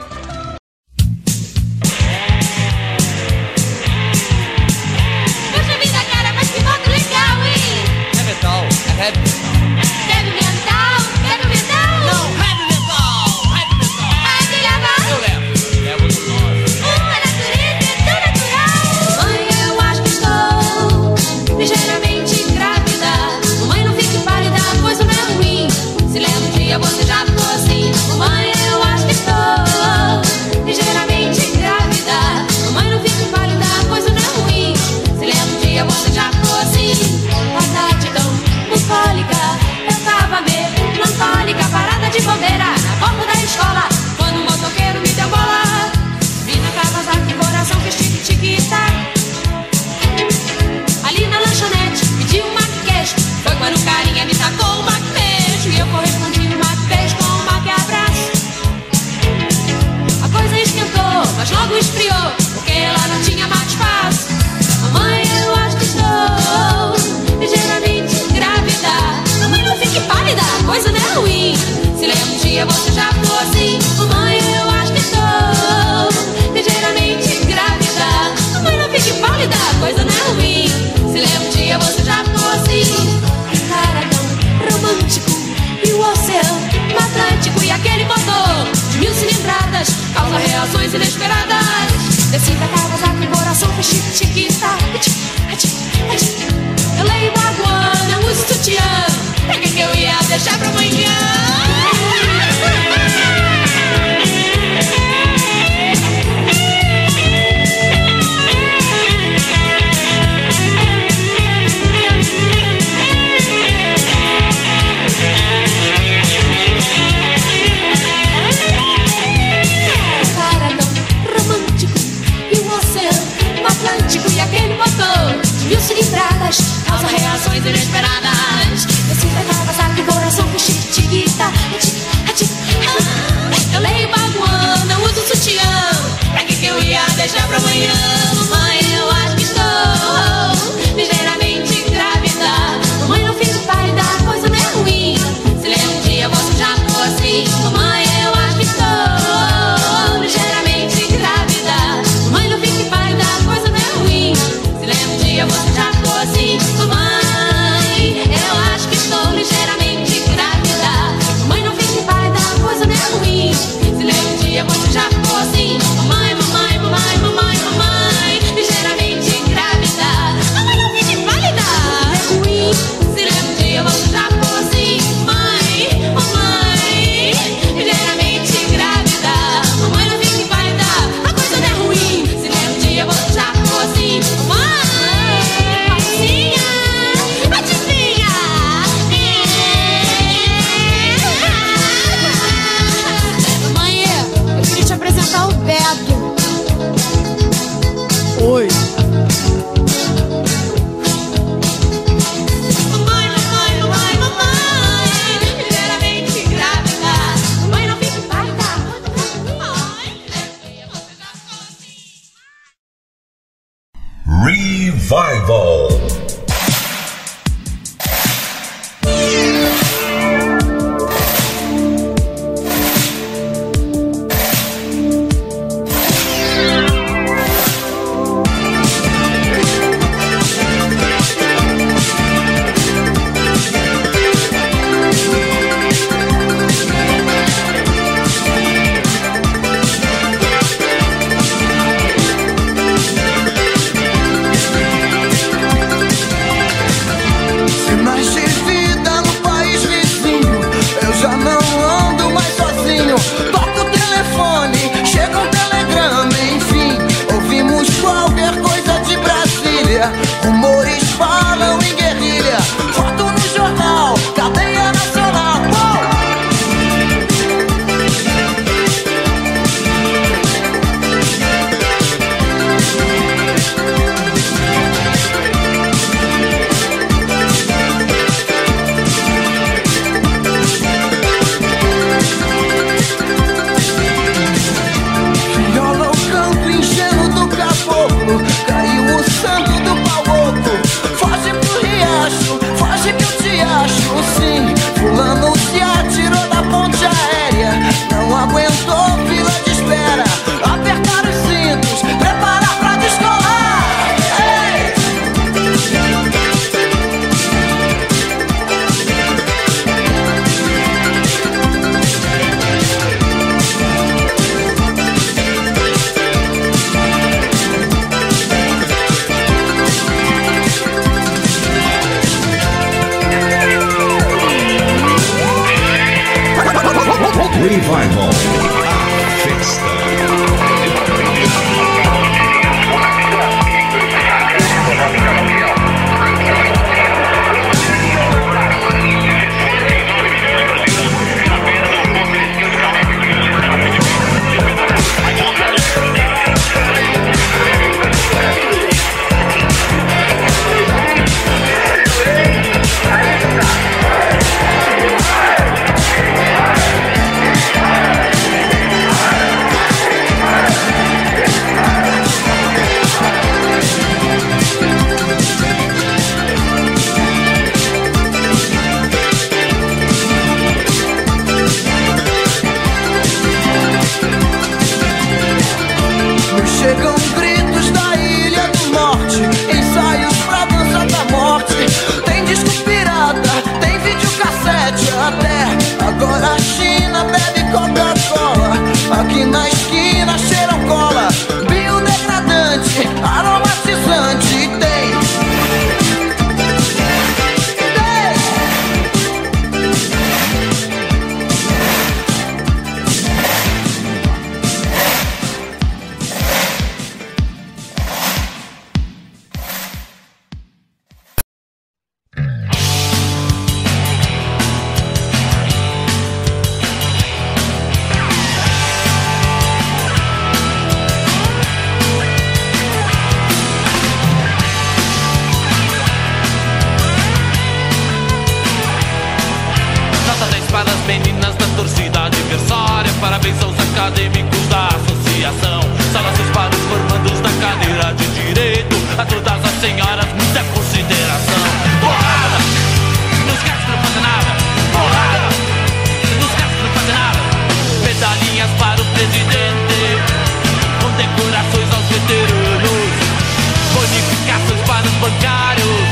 bancários. 455.20 456.10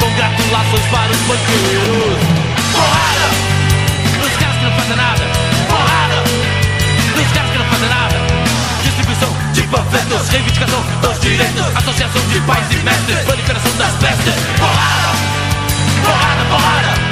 Congratulações 0.00 0.86
para 0.90 1.12
os 1.12 1.18
banqueiros. 1.18 2.18
Porrada! 2.72 3.26
Dos 4.20 4.36
caras 4.36 4.56
que 4.56 4.64
não 4.64 4.72
fazem 4.72 4.96
nada. 4.96 5.24
Porrada! 5.68 6.22
Dos 7.14 7.32
caras 7.32 7.50
que 7.50 7.58
não 7.58 7.66
fazem 7.66 7.88
nada. 7.88 8.16
Distribuição 8.82 9.28
de 9.52 9.62
panfletos, 9.62 10.28
reivindicação 10.28 10.82
dos 11.00 11.20
direitos. 11.20 11.76
Associação 11.76 12.22
de 12.28 12.40
pais 12.40 12.66
e 12.70 12.76
mestres, 12.76 13.18
proliferação 13.24 13.76
das 13.76 13.92
festas. 13.96 14.34
Porrada! 14.58 15.12
Porrada, 16.04 16.44
porrada! 16.48 17.11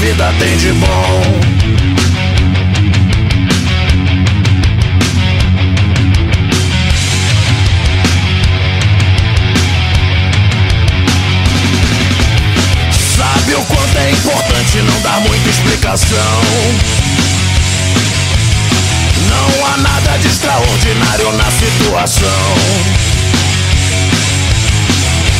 Vida 0.00 0.32
tem 0.38 0.56
de 0.56 0.72
bom. 0.72 1.22
Sabe 13.14 13.54
o 13.54 13.64
quanto 13.66 13.98
é 13.98 14.10
importante 14.10 14.78
não 14.78 15.02
dar 15.02 15.20
muita 15.20 15.50
explicação? 15.50 16.16
Não 19.28 19.66
há 19.66 19.76
nada 19.76 20.16
de 20.18 20.28
extraordinário 20.28 21.32
na 21.32 21.50
situação. 21.50 23.19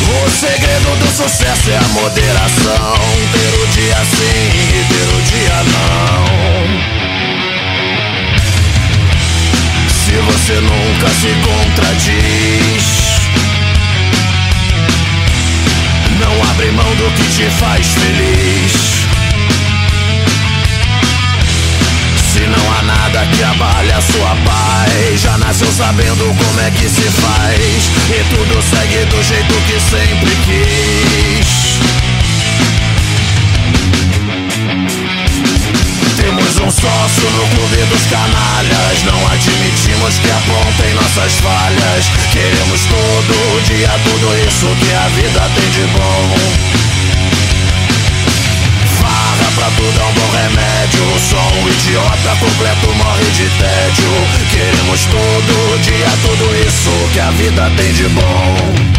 O 0.08 0.30
segredo 0.30 0.96
do 0.96 1.06
sucesso 1.08 1.70
é 1.70 1.76
a 1.76 1.88
moderação. 1.88 2.98
Ter 3.32 3.54
o 3.54 3.66
dia 3.68 3.96
sim 4.04 4.50
e 4.56 4.84
ter 4.88 5.08
o 5.14 5.22
dia 5.22 5.62
não. 5.72 6.24
Se 9.88 10.12
você 10.12 10.54
nunca 10.60 11.08
se 11.10 11.30
contradiz. 11.46 12.84
Não 16.18 16.50
abre 16.50 16.70
mão 16.72 16.94
do 16.96 17.10
que 17.14 17.24
te 17.36 17.50
faz 17.58 17.86
feliz. 17.94 18.89
Se 22.40 22.46
não 22.46 22.72
há 22.72 22.80
nada 22.80 23.26
que 23.26 23.42
abale 23.42 23.92
a 23.92 24.00
sua 24.00 24.34
paz, 24.46 25.20
já 25.20 25.36
nasceu 25.36 25.70
sabendo 25.72 26.24
como 26.38 26.60
é 26.60 26.70
que 26.70 26.88
se 26.88 27.02
faz. 27.20 27.90
E 28.08 28.24
tudo 28.34 28.62
segue 28.62 29.04
do 29.04 29.22
jeito 29.22 29.54
que 29.66 29.78
sempre 29.78 30.30
quis. 30.46 31.80
Temos 36.16 36.56
um 36.60 36.70
sócio 36.70 37.30
no 37.30 37.46
clube 37.48 37.76
dos 37.90 38.06
canalhas. 38.06 39.02
Não 39.04 39.26
admitimos 39.26 40.18
que 40.18 40.30
apontem 40.30 40.94
nossas 40.94 41.34
falhas. 41.40 42.08
Queremos 42.32 42.80
todo 42.86 43.64
dia 43.66 43.90
tudo 44.02 44.34
isso 44.48 44.66
que 44.80 44.94
a 44.94 45.08
vida 45.08 45.50
tem 45.56 45.70
de 45.72 45.86
bom. 45.92 46.99
Tudo 49.80 50.04
um 50.04 50.12
bom 50.12 50.30
remédio. 50.30 51.00
Só 51.30 51.38
um 51.38 51.68
idiota 51.70 52.36
completo 52.38 52.94
morre 52.96 53.24
de 53.30 53.48
tédio. 53.56 54.12
Queremos 54.50 55.00
todo 55.06 55.82
dia 55.82 56.10
tudo 56.20 56.54
isso 56.66 56.90
que 57.14 57.20
a 57.20 57.30
vida 57.30 57.72
tem 57.78 57.90
de 57.94 58.06
bom. 58.10 58.90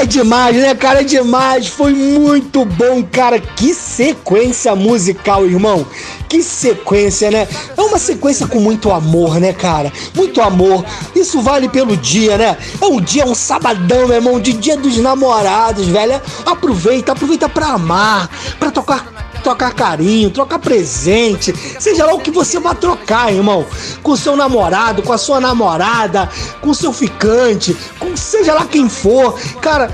É 0.00 0.04
demais, 0.06 0.56
né, 0.56 0.74
cara? 0.76 1.00
É 1.00 1.04
demais. 1.04 1.66
Foi 1.66 1.92
muito 1.92 2.64
bom, 2.64 3.02
cara. 3.02 3.40
Que 3.40 3.74
sequência 3.74 4.74
musical, 4.76 5.44
irmão. 5.44 5.84
Que 6.28 6.42
sequência, 6.42 7.30
né? 7.30 7.48
É 7.76 7.80
uma 7.80 7.98
sequência 7.98 8.46
com 8.46 8.60
muito 8.60 8.92
amor, 8.92 9.40
né, 9.40 9.52
cara? 9.52 9.90
Muito 10.14 10.42
amor. 10.42 10.84
Isso 11.16 11.40
vale 11.40 11.68
pelo 11.68 11.96
dia, 11.96 12.36
né? 12.36 12.56
É 12.80 12.86
um 12.86 13.00
dia, 13.00 13.24
um 13.24 13.34
sabadão, 13.34 14.06
meu 14.06 14.16
irmão, 14.16 14.38
de 14.38 14.52
dia 14.52 14.76
dos 14.76 14.98
namorados, 14.98 15.86
velho. 15.86 16.20
Aproveita, 16.44 17.12
aproveita 17.12 17.48
pra 17.48 17.68
amar, 17.68 18.28
pra 18.58 18.70
tocar 18.70 19.18
trocar 19.42 19.72
carinho, 19.72 20.30
trocar 20.30 20.58
presente, 20.58 21.54
seja 21.78 22.04
lá 22.04 22.12
o 22.12 22.20
que 22.20 22.30
você 22.30 22.58
vai 22.58 22.74
trocar, 22.74 23.32
irmão. 23.32 23.64
Com 24.02 24.16
seu 24.16 24.36
namorado, 24.36 25.02
com 25.02 25.12
a 25.12 25.18
sua 25.18 25.40
namorada, 25.40 26.28
com 26.60 26.74
seu 26.74 26.92
ficante, 26.92 27.74
com 27.98 28.16
seja 28.16 28.52
lá 28.52 28.66
quem 28.66 28.88
for. 28.88 29.38
Cara, 29.60 29.90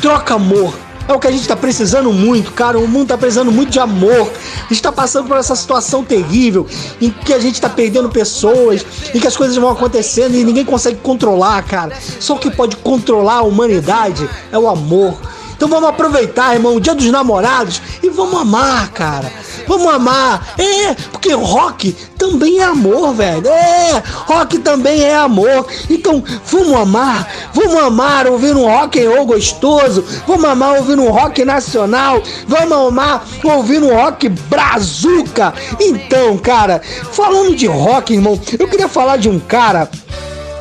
troca 0.00 0.34
amor. 0.34 0.85
É 1.08 1.12
o 1.12 1.20
que 1.20 1.26
a 1.28 1.30
gente 1.30 1.46
tá 1.46 1.54
precisando 1.54 2.12
muito, 2.12 2.52
cara. 2.52 2.78
O 2.78 2.88
mundo 2.88 3.08
tá 3.08 3.18
precisando 3.18 3.52
muito 3.52 3.70
de 3.70 3.78
amor. 3.78 4.30
A 4.64 4.68
gente 4.68 4.82
tá 4.82 4.90
passando 4.90 5.28
por 5.28 5.36
essa 5.36 5.54
situação 5.54 6.02
terrível 6.02 6.66
em 7.00 7.10
que 7.10 7.32
a 7.32 7.38
gente 7.38 7.60
tá 7.60 7.68
perdendo 7.68 8.08
pessoas, 8.08 8.84
em 9.14 9.20
que 9.20 9.26
as 9.26 9.36
coisas 9.36 9.56
vão 9.56 9.70
acontecendo 9.70 10.34
e 10.34 10.44
ninguém 10.44 10.64
consegue 10.64 10.98
controlar, 10.98 11.62
cara. 11.62 11.96
Só 12.18 12.34
o 12.34 12.38
que 12.38 12.50
pode 12.50 12.76
controlar 12.76 13.36
a 13.36 13.42
humanidade 13.42 14.28
é 14.50 14.58
o 14.58 14.68
amor. 14.68 15.16
Então 15.56 15.68
vamos 15.68 15.88
aproveitar, 15.88 16.54
irmão, 16.54 16.76
o 16.76 16.80
dia 16.80 16.94
dos 16.94 17.10
namorados 17.10 17.80
e 18.02 18.10
vamos 18.10 18.40
amar, 18.40 18.90
cara. 18.92 19.32
Vamos 19.66 19.92
amar. 19.92 20.54
É, 20.58 20.94
porque 21.10 21.32
rock 21.32 21.92
também 22.18 22.58
é 22.58 22.64
amor, 22.64 23.14
velho. 23.14 23.48
É, 23.48 24.02
rock 24.26 24.58
também 24.58 25.02
é 25.02 25.16
amor. 25.16 25.66
Então 25.88 26.22
vamos 26.44 26.74
amar. 26.74 27.28
Vamos 27.54 27.76
amar 27.76 28.26
ouvir 28.26 28.54
um 28.54 28.66
rock 28.66 29.02
and 29.02 29.10
roll 29.10 29.26
gostoso. 29.26 30.04
Vamos 30.26 30.44
amar 30.44 30.76
ouvir 30.76 30.98
um 30.98 31.10
rock 31.10 31.44
nacional. 31.44 32.22
Vamos 32.46 32.88
amar 32.88 33.26
ouvir 33.42 33.82
um 33.82 33.94
rock 33.94 34.28
brazuca. 34.28 35.54
Então, 35.80 36.36
cara, 36.36 36.82
falando 37.12 37.56
de 37.56 37.66
rock, 37.66 38.12
irmão, 38.12 38.38
eu 38.58 38.68
queria 38.68 38.88
falar 38.88 39.16
de 39.16 39.28
um 39.28 39.40
cara 39.40 39.88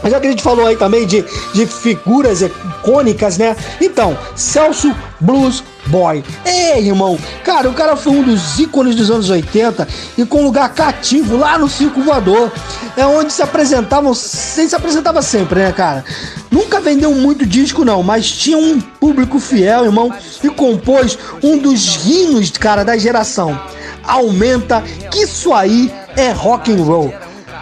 já 0.04 0.20
que 0.20 0.28
a 0.28 0.30
gente 0.30 0.44
falou 0.44 0.66
aí 0.66 0.76
também 0.76 1.06
de, 1.06 1.24
de 1.54 1.66
figuras 1.66 2.42
icônicas, 2.42 3.38
né? 3.38 3.56
Então, 3.82 4.18
Celso 4.36 4.96
Blues 5.20 5.64
Boy. 5.88 6.24
É, 6.44 6.80
irmão, 6.80 7.18
cara, 7.44 7.70
o 7.70 7.74
cara 7.74 7.96
foi 7.96 8.14
um 8.14 8.24
dos 8.24 8.60
ícones 8.60 8.96
dos 8.96 9.10
anos 9.10 9.30
80 9.30 9.88
e 10.18 10.26
com 10.26 10.44
lugar 10.44 10.74
cativo 10.74 11.38
lá 11.38 11.58
no 11.58 11.70
Circo 11.70 12.02
Voador. 12.02 12.52
É 12.98 13.06
onde 13.06 13.32
se 13.32 13.42
apresentavam, 13.42 14.14
sem 14.14 14.68
se 14.68 14.76
apresentava 14.76 15.22
sempre, 15.22 15.60
né, 15.60 15.72
cara? 15.72 16.04
Nunca 16.50 16.80
vendeu 16.80 17.12
muito 17.14 17.46
disco, 17.46 17.84
não, 17.84 18.02
mas 18.02 18.32
tinha 18.32 18.58
um 18.58 18.80
público 18.80 19.40
fiel, 19.40 19.86
irmão, 19.86 20.14
e 20.44 20.50
compôs 20.50 21.18
um 21.44 21.58
dos 21.58 22.06
hinos, 22.06 22.50
cara, 22.52 22.84
da 22.84 22.98
geração. 22.98 23.60
Aumenta, 24.04 24.82
que 25.12 25.24
isso 25.24 25.54
aí 25.54 25.92
é 26.16 26.32
rock 26.32 26.72
and 26.72 26.84
roll. 26.84 27.14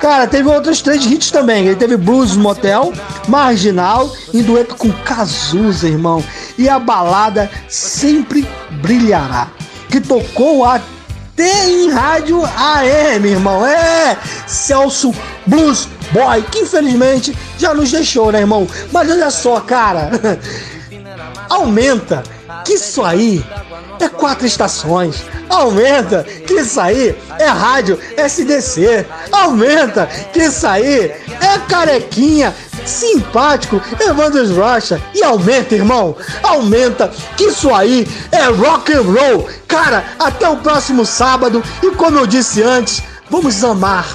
Cara, 0.04 0.28
teve 0.28 0.49
outros 0.49 0.82
três 0.82 1.06
hits 1.06 1.32
também. 1.32 1.66
Ele 1.66 1.78
teve 1.78 1.95
Blues 1.95 2.36
Motel, 2.36 2.91
Marginal 3.26 4.12
e 4.34 4.43
dueto 4.43 4.76
com 4.76 4.91
Cazuza, 4.91 5.88
irmão. 5.88 6.22
E 6.58 6.68
a 6.68 6.78
balada 6.78 7.49
Sempre 7.70 8.45
Brilhará, 8.82 9.47
que 9.89 10.01
tocou 10.01 10.66
até 10.66 11.70
em 11.70 11.89
rádio 11.89 12.43
AM, 12.43 13.30
irmão. 13.30 13.66
É, 13.66 14.18
Celso 14.45 15.16
Blues 15.47 15.88
Boy, 16.12 16.41
que 16.51 16.60
infelizmente 16.60 17.34
já 17.58 17.74
nos 17.74 17.89
deixou, 17.89 18.30
né, 18.30 18.41
irmão? 18.41 18.68
Mas 18.91 19.10
olha 19.10 19.32
só, 19.32 19.62
cara. 19.62 20.12
Aumenta 21.49 22.24
que 22.66 22.74
isso 22.74 23.04
aí 23.04 23.43
é 23.99 24.10
quatro 24.10 24.45
estações. 24.45 25.24
Aumenta 25.49 26.24
que 26.24 26.54
isso 26.54 26.80
aí 26.80 27.16
é 27.39 27.47
rádio 27.47 27.99
SDC. 28.18 29.06
Aumenta 29.32 30.08
que 30.32 30.39
isso 30.39 30.66
aí 30.66 31.12
é 31.41 31.60
carequinha, 31.68 32.54
simpático, 32.86 33.82
Evandro 33.99 34.56
Rocha. 34.56 35.01
E 35.14 35.24
aumenta, 35.24 35.76
irmão. 35.76 36.16
Aumenta 36.41 37.12
que 37.38 37.45
isso 37.45 37.74
aí 37.74 38.08
é 38.32 38.45
rock 38.45 38.93
and 38.93 39.01
roll. 39.01 39.47
Cara, 39.68 40.04
até 40.20 40.47
o 40.49 40.58
próximo 40.58 41.06
sábado. 41.06 41.64
E 41.82 41.91
como 41.91 42.20
eu 42.20 42.28
disse 42.28 42.62
antes, 42.62 43.04
vamos 43.30 43.64
amar 43.64 44.06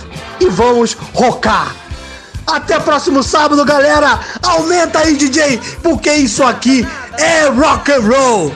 e 0.41 0.49
vamos 0.49 0.97
rocar. 1.15 1.88
Até 2.51 2.81
próximo 2.81 3.23
sábado, 3.23 3.63
galera. 3.65 4.19
Aumenta 4.43 5.01
aí, 5.01 5.17
DJ, 5.17 5.61
porque 5.83 6.11
isso 6.13 6.43
aqui 6.43 6.87
é 7.19 7.49
rock 7.49 7.93
and 7.93 8.01
roll. 8.01 8.53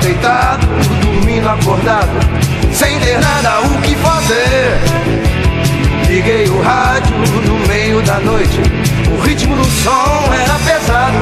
Deitado, 0.00 0.64
dormindo 1.02 1.48
acordado 1.48 2.27
nada 3.20 3.60
o 3.60 3.80
que 3.82 3.94
fazer. 3.96 4.78
Liguei 6.08 6.48
o 6.48 6.60
rádio 6.62 7.16
no 7.46 7.68
meio 7.68 8.02
da 8.02 8.18
noite, 8.20 8.60
o 9.12 9.20
ritmo 9.22 9.54
do 9.56 9.64
som 9.64 10.32
era 10.32 10.58
pesado. 10.60 11.18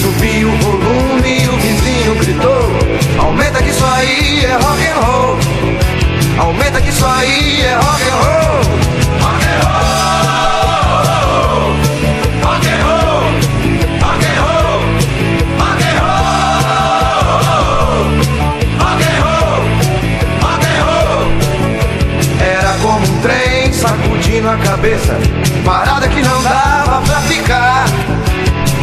Subi 0.00 0.44
o 0.44 0.56
volume 0.58 1.42
e 1.42 1.48
o 1.48 1.56
vizinho 1.58 2.14
gritou: 2.16 2.70
Aumenta 3.18 3.62
que 3.62 3.70
isso 3.70 3.84
aí 3.84 4.44
é 4.44 4.54
rock 4.54 4.86
and 4.86 5.00
roll. 5.00 5.38
Aumenta 6.38 6.80
que 6.80 6.88
isso 6.88 7.04
aí 7.06 7.62
é 7.62 7.74
rock 7.74 8.02
and 8.02 8.14
roll. 8.14 8.81
Sacudindo 24.52 24.54
a 24.54 24.56
cabeça, 24.58 25.18
parada 25.64 26.08
que 26.08 26.20
não 26.20 26.42
dava 26.42 27.00
pra 27.02 27.20
ficar. 27.22 27.84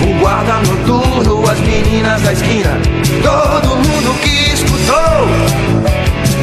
O 0.02 0.20
guarda 0.20 0.54
noturno, 0.68 1.50
as 1.50 1.60
meninas 1.60 2.22
da 2.22 2.34
esquina, 2.34 2.78
todo 3.22 3.76
mundo 3.76 4.20
que 4.22 4.54
escutou. 4.54 5.28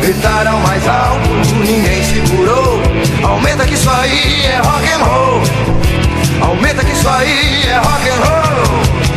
Gritaram 0.00 0.60
mais 0.60 0.86
alto, 0.86 1.28
ninguém 1.64 2.02
segurou. 2.04 2.80
Aumenta 3.22 3.66
que 3.66 3.74
isso 3.74 3.90
aí 3.90 4.46
é 4.46 4.58
rock 4.58 4.92
and 4.92 5.04
roll. 5.04 5.42
Aumenta 6.48 6.84
que 6.84 6.92
isso 6.92 7.08
aí 7.08 7.64
é 7.68 7.76
rock 7.78 8.08
and 8.08 8.24
roll. 8.24 9.15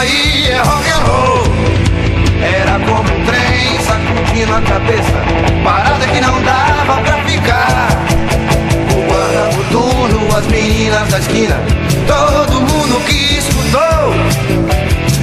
Aí 0.00 0.48
é 0.50 0.58
rock 0.58 0.90
and 0.90 1.04
roll. 1.06 1.44
Era 2.42 2.78
como 2.80 3.00
um 3.00 3.24
trem 3.26 3.78
sacudindo 3.84 4.54
a 4.54 4.60
cabeça, 4.62 5.12
parada 5.62 6.06
que 6.06 6.20
não 6.20 6.42
dava 6.42 7.00
pra 7.02 7.18
ficar. 7.24 7.88
O 8.92 9.02
guarda 9.06 9.56
noturno, 9.56 10.36
as 10.36 10.46
meninas 10.46 11.08
da 11.08 11.18
esquina, 11.18 11.56
todo 12.06 12.60
mundo 12.62 13.04
que 13.04 13.38
escutou. 13.38 14.14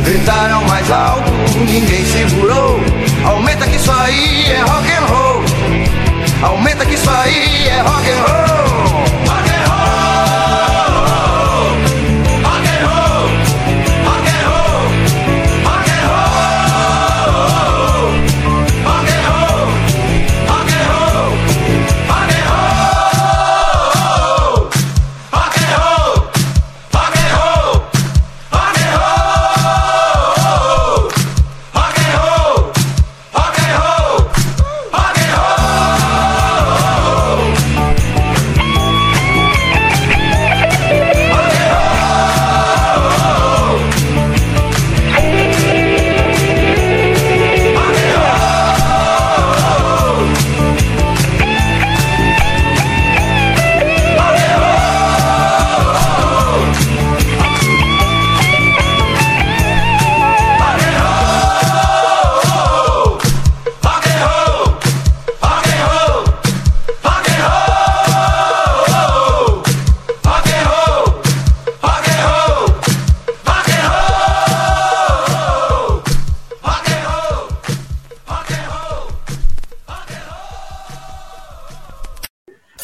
Gritaram 0.04 0.64
mais 0.66 0.90
alto, 0.92 1.32
ninguém 1.58 2.06
segurou. 2.06 2.80
Aumenta 3.26 3.66
que 3.68 3.76
isso 3.76 3.92
aí 3.92 4.52
é 4.52 4.62
rock 4.62 4.92
and 4.92 5.06
roll. 5.08 5.44
Aumenta 6.44 6.86
que 6.86 6.94
isso 6.94 7.10
aí 7.10 7.68
é 7.68 7.82
rock 7.82 8.10
and 8.10 8.32
roll. 8.32 8.47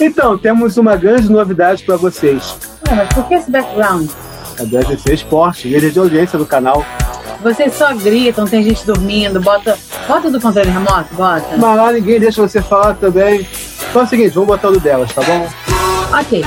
Então, 0.05 0.37
temos 0.37 0.75
uma 0.75 0.97
grande 0.97 1.31
novidade 1.31 1.81
para 1.85 1.95
vocês. 1.95 2.57
Ué, 2.89 2.93
mas 2.93 3.07
por 3.13 3.25
que 3.25 3.35
esse 3.35 3.49
background? 3.49 4.09
A 4.59 4.63
do 4.65 4.97
SC 4.97 5.13
Esporte, 5.13 5.69
líder 5.69 5.91
de 5.91 5.99
audiência 5.99 6.37
do 6.37 6.45
canal. 6.45 6.85
Vocês 7.41 7.73
só 7.73 7.93
gritam, 7.95 8.45
tem 8.45 8.61
gente 8.63 8.85
dormindo, 8.85 9.39
bota. 9.39 9.77
Bota 10.05 10.29
do 10.29 10.41
controle 10.41 10.69
remoto, 10.69 11.07
bota. 11.13 11.55
Mas 11.55 11.77
lá 11.77 11.93
ninguém 11.93 12.19
deixa 12.19 12.41
você 12.45 12.61
falar 12.61 12.95
também. 12.95 13.47
Então 13.89 14.01
é 14.01 14.05
o 14.05 14.07
seguinte, 14.07 14.31
vamos 14.31 14.47
botar 14.47 14.67
o 14.67 14.71
do 14.73 14.79
delas, 14.81 15.09
tá 15.13 15.21
bom? 15.21 15.47
Ok. 16.19 16.43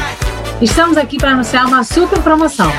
Estamos 0.61 0.99
aqui 0.99 1.17
para 1.17 1.31
anunciar 1.31 1.67
uma 1.67 1.83
super 1.83 2.21
promoção. 2.21 2.71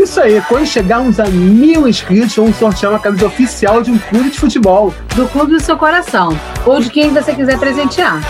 Isso 0.00 0.20
aí, 0.20 0.42
quando 0.48 0.66
chegarmos 0.66 1.20
a 1.20 1.26
mil 1.26 1.86
inscritos, 1.86 2.34
vamos 2.34 2.56
sortear 2.56 2.92
uma 2.92 2.98
camisa 2.98 3.26
oficial 3.26 3.80
de 3.80 3.92
um 3.92 3.98
clube 3.98 4.30
de 4.30 4.40
futebol. 4.40 4.92
Do 5.14 5.28
clube 5.28 5.52
do 5.52 5.60
seu 5.60 5.76
coração. 5.76 6.36
Ou 6.64 6.80
de 6.80 6.90
quem 6.90 7.10
você 7.10 7.32
quiser 7.32 7.58
presentear. 7.58 8.20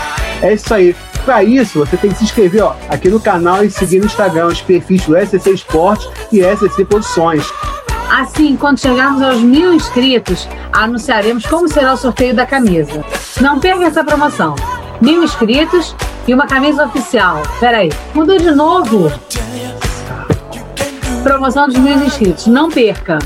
É 0.43 0.53
isso 0.53 0.71
aí. 0.71 0.95
Para 1.27 1.43
isso, 1.43 1.79
você 1.79 1.97
tem 1.97 2.09
que 2.09 2.19
se 2.19 2.23
inscrever 2.23 2.63
ó, 2.63 2.73
aqui 2.87 3.09
no 3.09 3.19
canal 3.19 3.61
e 3.61 3.69
seguir 3.69 3.99
no 3.99 4.05
Instagram 4.05 4.45
os 4.45 4.61
perfis 4.61 5.05
do 5.05 5.13
SCC 5.17 5.51
Esporte 5.51 6.07
e 6.31 6.39
SCC 6.41 6.85
Posições. 6.85 7.43
Assim, 8.09 8.55
quando 8.55 8.79
chegarmos 8.79 9.21
aos 9.21 9.41
mil 9.41 9.73
inscritos, 9.73 10.47
anunciaremos 10.71 11.45
como 11.45 11.67
será 11.67 11.91
o 11.91 11.97
sorteio 11.97 12.33
da 12.33 12.45
camisa. 12.45 13.03
Não 13.41 13.59
perca 13.59 13.83
essa 13.83 14.05
promoção. 14.05 14.55
Mil 15.01 15.21
inscritos 15.21 15.93
e 16.25 16.33
uma 16.33 16.47
camisa 16.47 16.85
oficial. 16.85 17.43
Peraí, 17.59 17.91
mudou 18.13 18.37
de 18.37 18.51
novo. 18.51 19.11
Promoção 21.23 21.67
dos 21.67 21.77
mil 21.77 22.05
inscritos. 22.05 22.47
Não 22.47 22.71
perca. 22.71 23.19